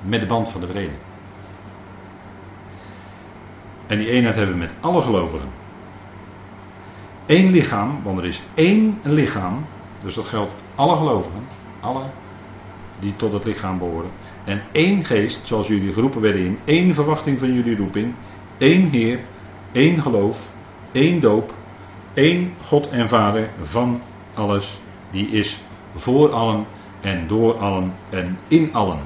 met 0.01 0.19
de 0.19 0.25
band 0.25 0.49
van 0.49 0.61
de 0.61 0.67
vrede. 0.67 0.93
En 3.87 3.97
die 3.97 4.09
eenheid 4.09 4.35
hebben 4.35 4.53
we 4.53 4.61
met 4.61 4.73
alle 4.79 5.01
gelovigen. 5.01 5.49
Eén 7.25 7.51
lichaam, 7.51 8.03
want 8.03 8.17
er 8.17 8.25
is 8.25 8.41
één 8.53 8.99
lichaam, 9.03 9.65
dus 10.03 10.13
dat 10.13 10.25
geldt 10.25 10.55
alle 10.75 10.95
gelovigen, 10.95 11.43
alle 11.79 12.03
die 12.99 13.15
tot 13.15 13.33
het 13.33 13.45
lichaam 13.45 13.77
behoren. 13.77 14.09
En 14.45 14.61
één 14.71 15.05
geest, 15.05 15.47
zoals 15.47 15.67
jullie 15.67 15.93
geroepen 15.93 16.21
werden 16.21 16.45
in 16.45 16.57
één 16.65 16.93
verwachting 16.93 17.39
van 17.39 17.53
jullie 17.53 17.77
roeping, 17.77 18.13
één 18.57 18.89
Heer, 18.89 19.19
één 19.71 20.01
geloof, 20.01 20.55
één 20.91 21.21
doop, 21.21 21.53
één 22.13 22.53
God 22.61 22.89
en 22.89 23.07
Vader 23.07 23.49
van 23.61 24.01
alles, 24.33 24.79
die 25.11 25.27
is 25.27 25.68
voor 25.95 26.31
allen 26.31 26.65
en 27.01 27.27
door 27.27 27.57
allen 27.57 27.93
en 28.09 28.37
in 28.47 28.73
allen. 28.73 28.99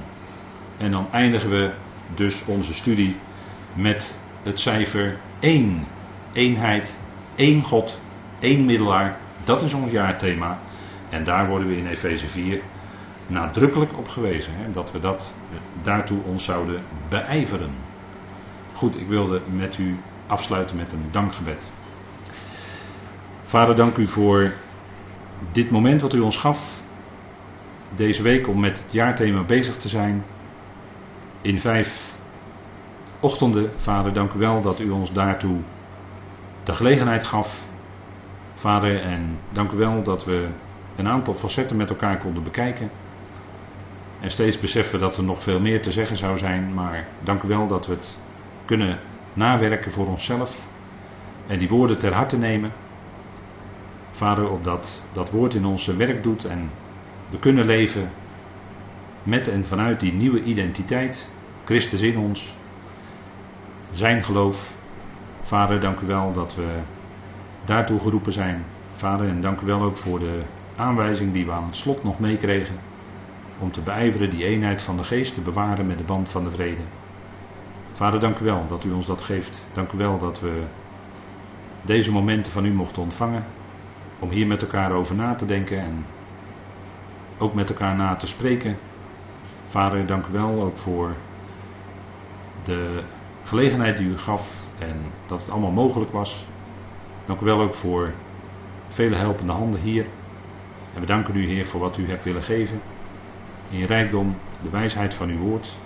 En 0.78 0.92
dan 0.92 1.08
eindigen 1.12 1.50
we 1.50 1.72
dus 2.16 2.46
onze 2.46 2.74
studie 2.74 3.16
met 3.74 4.20
het 4.44 4.60
cijfer 4.60 5.18
1. 5.40 5.86
eenheid, 6.34 7.00
één 7.36 7.64
God, 7.64 8.02
één 8.40 8.66
middelaar. 8.66 9.18
Dat 9.44 9.62
is 9.62 9.74
ons 9.74 9.92
jaarthema. 9.92 10.60
En 11.10 11.24
daar 11.24 11.48
worden 11.48 11.68
we 11.68 11.78
in 11.78 11.88
Efeze 11.88 12.28
4 12.28 12.62
nadrukkelijk 13.28 13.98
op 13.98 14.08
gewezen. 14.08 14.54
Hè, 14.56 14.72
dat 14.72 14.92
we 14.92 15.00
dat 15.00 15.34
daartoe 15.84 16.24
ons 16.24 16.44
zouden 16.44 16.84
beijveren. 17.10 17.72
Goed, 18.74 19.00
ik 19.00 19.08
wilde 19.08 19.42
met 19.46 19.78
u 19.78 19.98
afsluiten 20.28 20.76
met 20.76 20.92
een 20.92 21.06
dankgebed. 21.12 21.72
Vader, 23.46 23.76
dank 23.76 23.98
u 23.98 24.08
voor 24.08 24.54
dit 25.52 25.70
moment 25.70 26.02
wat 26.02 26.14
u 26.14 26.20
ons 26.20 26.38
gaf. 26.38 26.82
Deze 27.96 28.24
week 28.24 28.48
om 28.48 28.60
met 28.60 28.78
het 28.78 28.92
jaarthema 28.92 29.44
bezig 29.44 29.78
te 29.78 29.88
zijn. 29.88 30.24
In 31.42 31.60
vijf 31.60 32.16
ochtenden, 33.20 33.72
Vader, 33.78 34.14
dank 34.14 34.34
u 34.34 34.40
wel 34.40 34.62
dat 34.62 34.80
u 34.80 34.90
ons 34.90 35.12
daartoe 35.12 35.58
de 36.64 36.74
gelegenheid 36.74 37.24
gaf. 37.24 37.68
Vader, 38.56 39.02
en 39.02 39.38
dank 39.50 39.72
u 39.72 39.78
wel 39.78 40.04
dat 40.04 40.26
we 40.26 40.48
een 40.96 41.08
aantal 41.08 41.34
facetten 41.34 41.78
met 41.78 41.90
elkaar 41.90 42.18
konden 42.18 42.44
bekijken. 42.44 42.90
En 44.22 44.32
steeds 44.32 44.60
beseffen 44.60 45.00
dat 45.00 45.18
er 45.18 45.24
nog 45.24 45.44
veel 45.44 45.60
meer 45.60 45.82
te 45.82 45.92
zeggen 45.92 46.18
zou 46.18 46.38
zijn, 46.38 46.74
maar 46.74 47.08
dank 47.24 47.44
u 47.44 47.48
wel 47.48 47.68
dat 47.68 47.88
we 47.88 47.94
het 47.94 48.20
kunnen 48.66 49.00
nawerken 49.34 49.92
voor 49.92 50.08
onszelf. 50.08 50.68
En 51.48 51.60
die 51.60 51.70
woorden 51.70 52.00
ter 52.00 52.14
harte 52.14 52.38
nemen. 52.38 52.72
Vader, 54.14 54.50
opdat 54.50 55.06
dat 55.14 55.30
woord 55.30 55.54
in 55.54 55.66
ons 55.66 55.86
werk 55.86 56.24
doet 56.24 56.46
en 56.46 56.70
we 57.30 57.40
kunnen 57.40 57.66
leven 57.66 58.10
met 59.24 59.48
en 59.48 59.66
vanuit 59.66 60.00
die 60.00 60.14
nieuwe 60.14 60.44
identiteit. 60.44 61.30
Christus 61.66 62.02
in 62.02 62.18
ons. 62.18 62.58
Zijn 63.92 64.24
geloof. 64.24 64.76
Vader, 65.42 65.80
dank 65.80 66.00
u 66.00 66.06
wel 66.06 66.34
dat 66.34 66.56
we 66.56 66.80
daartoe 67.66 68.00
geroepen 68.00 68.34
zijn. 68.34 68.64
Vader, 68.94 69.28
en 69.28 69.42
dank 69.42 69.62
u 69.62 69.66
wel 69.66 69.82
ook 69.82 69.98
voor 69.98 70.20
de 70.20 70.42
aanwijzing 70.76 71.34
die 71.34 71.46
we 71.46 71.52
aan 71.52 71.66
het 71.66 71.76
slot 71.76 72.04
nog 72.04 72.20
meekregen. 72.20 72.76
Om 73.60 73.72
te 73.72 73.82
beijveren 73.82 74.30
die 74.30 74.46
eenheid 74.46 74.82
van 74.82 74.98
de 74.98 75.04
geest 75.04 75.34
te 75.34 75.42
bewaren 75.42 75.88
met 75.88 75.98
de 75.98 76.04
band 76.04 76.30
van 76.30 76.44
de 76.44 76.52
vrede. 76.52 76.82
Vader, 77.94 78.20
dank 78.20 78.40
u 78.40 78.46
wel 78.46 78.68
dat 78.68 78.84
u 78.84 78.92
ons 78.92 79.06
dat 79.06 79.22
geeft. 79.22 79.68
Dank 79.74 79.92
u 79.92 79.98
wel 79.98 80.20
dat 80.20 80.40
we 80.40 80.64
deze 81.82 82.12
momenten 82.12 82.52
van 82.52 82.66
u 82.66 82.72
mochten 82.74 83.02
ontvangen. 83.02 83.46
Om 84.24 84.30
hier 84.30 84.48
met 84.48 84.62
elkaar 84.62 84.92
over 84.92 85.16
na 85.16 85.36
te 85.36 85.46
denken 85.46 85.80
en 85.80 86.06
ook 87.38 87.54
met 87.54 87.70
elkaar 87.70 87.96
na 87.96 88.16
te 88.16 88.28
spreken. 88.28 88.78
Vader, 89.68 90.06
dank 90.06 90.26
u 90.28 90.32
wel 90.32 90.62
ook 90.62 90.78
voor 90.78 91.16
de 92.64 93.04
gelegenheid 93.44 93.98
die 93.98 94.08
u 94.08 94.18
gaf 94.18 94.64
en 94.80 94.96
dat 95.28 95.40
het 95.40 95.50
allemaal 95.50 95.72
mogelijk 95.72 96.12
was. 96.12 96.46
Dank 97.26 97.42
u 97.42 97.46
wel 97.46 97.62
ook 97.62 97.74
voor 97.74 98.12
vele 98.90 99.16
helpende 99.16 99.52
handen 99.52 99.80
hier. 99.80 100.06
En 100.94 101.00
we 101.02 101.06
danken 101.06 101.36
u, 101.36 101.46
Heer, 101.46 101.66
voor 101.66 101.80
wat 101.80 101.98
u 101.98 102.10
hebt 102.10 102.24
willen 102.24 102.44
geven. 102.44 102.82
In 103.70 103.84
rijkdom, 103.84 104.36
de 104.62 104.70
wijsheid 104.70 105.14
van 105.14 105.30
uw 105.30 105.40
woord. 105.40 105.78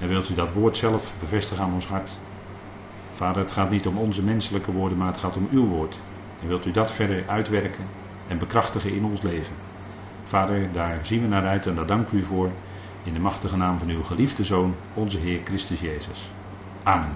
En 0.00 0.08
wilt 0.08 0.28
u 0.28 0.34
dat 0.34 0.52
woord 0.52 0.76
zelf 0.76 1.14
bevestigen 1.20 1.64
aan 1.64 1.72
ons 1.72 1.86
hart. 1.86 2.18
Vader, 3.12 3.42
het 3.42 3.52
gaat 3.52 3.70
niet 3.70 3.86
om 3.86 3.98
onze 3.98 4.22
menselijke 4.22 4.72
woorden, 4.72 4.98
maar 4.98 5.12
het 5.12 5.20
gaat 5.20 5.36
om 5.36 5.48
uw 5.50 5.66
woord. 5.66 5.98
En 6.40 6.48
wilt 6.48 6.66
u 6.66 6.70
dat 6.70 6.90
verder 6.90 7.28
uitwerken 7.28 7.84
en 8.28 8.38
bekrachtigen 8.38 8.90
in 8.90 9.04
ons 9.04 9.22
leven. 9.22 9.54
Vader, 10.24 10.72
daar 10.72 11.06
zien 11.06 11.20
we 11.20 11.28
naar 11.28 11.46
uit 11.46 11.66
en 11.66 11.74
daar 11.74 11.86
dank 11.86 12.10
u 12.10 12.22
voor. 12.22 12.50
In 13.04 13.12
de 13.12 13.20
machtige 13.20 13.56
naam 13.56 13.78
van 13.78 13.88
uw 13.88 14.02
geliefde 14.02 14.44
Zoon, 14.44 14.74
onze 14.94 15.18
Heer 15.18 15.40
Christus 15.44 15.80
Jezus. 15.80 16.32
Amen. 16.82 17.14